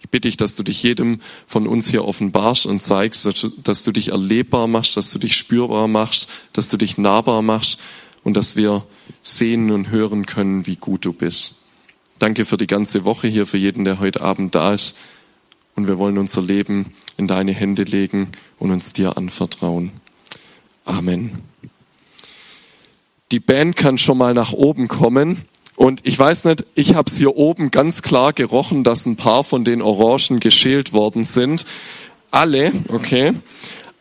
Ich 0.00 0.10
bitte 0.10 0.26
dich, 0.26 0.36
dass 0.36 0.56
du 0.56 0.64
dich 0.64 0.82
jedem 0.82 1.20
von 1.46 1.68
uns 1.68 1.88
hier 1.88 2.04
offenbarst 2.04 2.66
und 2.66 2.82
zeigst, 2.82 3.24
dass 3.62 3.84
du 3.84 3.92
dich 3.92 4.08
erlebbar 4.08 4.66
machst, 4.66 4.96
dass 4.96 5.12
du 5.12 5.20
dich 5.20 5.36
spürbar 5.36 5.86
machst, 5.86 6.28
dass 6.52 6.68
du 6.70 6.76
dich 6.76 6.98
nahbar 6.98 7.42
machst 7.42 7.78
und 8.26 8.36
dass 8.36 8.56
wir 8.56 8.84
sehen 9.22 9.70
und 9.70 9.90
hören 9.90 10.26
können, 10.26 10.66
wie 10.66 10.74
gut 10.74 11.04
du 11.04 11.12
bist. 11.12 11.58
Danke 12.18 12.44
für 12.44 12.56
die 12.56 12.66
ganze 12.66 13.04
Woche 13.04 13.28
hier, 13.28 13.46
für 13.46 13.56
jeden, 13.56 13.84
der 13.84 14.00
heute 14.00 14.20
Abend 14.20 14.52
da 14.56 14.74
ist. 14.74 14.96
Und 15.76 15.86
wir 15.86 15.96
wollen 15.96 16.18
unser 16.18 16.42
Leben 16.42 16.92
in 17.16 17.28
deine 17.28 17.52
Hände 17.52 17.84
legen 17.84 18.32
und 18.58 18.72
uns 18.72 18.92
dir 18.92 19.16
anvertrauen. 19.16 19.92
Amen. 20.84 21.40
Die 23.30 23.38
Band 23.38 23.76
kann 23.76 23.96
schon 23.96 24.18
mal 24.18 24.34
nach 24.34 24.52
oben 24.52 24.88
kommen. 24.88 25.42
Und 25.76 26.00
ich 26.04 26.18
weiß 26.18 26.46
nicht, 26.46 26.64
ich 26.74 26.96
habe 26.96 27.08
es 27.08 27.16
hier 27.16 27.36
oben 27.36 27.70
ganz 27.70 28.02
klar 28.02 28.32
gerochen, 28.32 28.82
dass 28.82 29.06
ein 29.06 29.14
paar 29.14 29.44
von 29.44 29.62
den 29.62 29.80
Orangen 29.80 30.40
geschält 30.40 30.92
worden 30.92 31.22
sind. 31.22 31.64
Alle, 32.32 32.72
okay 32.88 33.34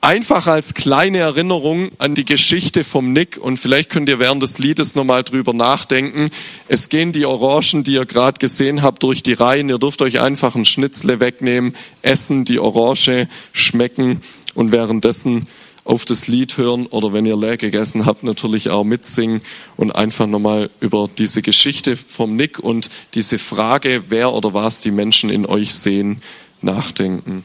einfach 0.05 0.45
als 0.45 0.75
kleine 0.75 1.17
Erinnerung 1.17 1.89
an 1.97 2.13
die 2.13 2.25
Geschichte 2.25 2.83
vom 2.83 3.11
Nick 3.11 3.37
und 3.37 3.57
vielleicht 3.57 3.89
könnt 3.89 4.07
ihr 4.07 4.19
während 4.19 4.43
des 4.43 4.59
Liedes 4.59 4.93
nochmal 4.93 5.23
drüber 5.23 5.51
nachdenken. 5.51 6.29
Es 6.67 6.89
gehen 6.89 7.11
die 7.11 7.25
Orangen, 7.25 7.83
die 7.83 7.93
ihr 7.93 8.05
gerade 8.05 8.37
gesehen 8.37 8.83
habt, 8.83 9.01
durch 9.01 9.23
die 9.23 9.33
Reihen. 9.33 9.67
Ihr 9.67 9.79
dürft 9.79 10.03
euch 10.03 10.19
einfach 10.19 10.55
ein 10.55 10.63
Schnitzle 10.63 11.19
wegnehmen, 11.19 11.75
essen, 12.03 12.45
die 12.45 12.59
Orange 12.59 13.27
schmecken 13.51 14.21
und 14.53 14.71
währenddessen 14.71 15.47
auf 15.85 16.05
das 16.05 16.27
Lied 16.27 16.55
hören 16.57 16.85
oder 16.85 17.11
wenn 17.11 17.25
ihr 17.25 17.35
leer 17.35 17.57
gegessen 17.57 18.05
habt, 18.05 18.23
natürlich 18.23 18.69
auch 18.69 18.83
mitsingen 18.83 19.41
und 19.75 19.95
einfach 19.95 20.27
nochmal 20.27 20.69
über 20.81 21.09
diese 21.17 21.41
Geschichte 21.41 21.95
vom 21.95 22.35
Nick 22.35 22.59
und 22.59 22.91
diese 23.15 23.39
Frage, 23.39 24.03
wer 24.09 24.33
oder 24.33 24.53
was 24.53 24.81
die 24.81 24.91
Menschen 24.91 25.31
in 25.31 25.47
euch 25.47 25.73
sehen, 25.73 26.21
nachdenken. 26.61 27.43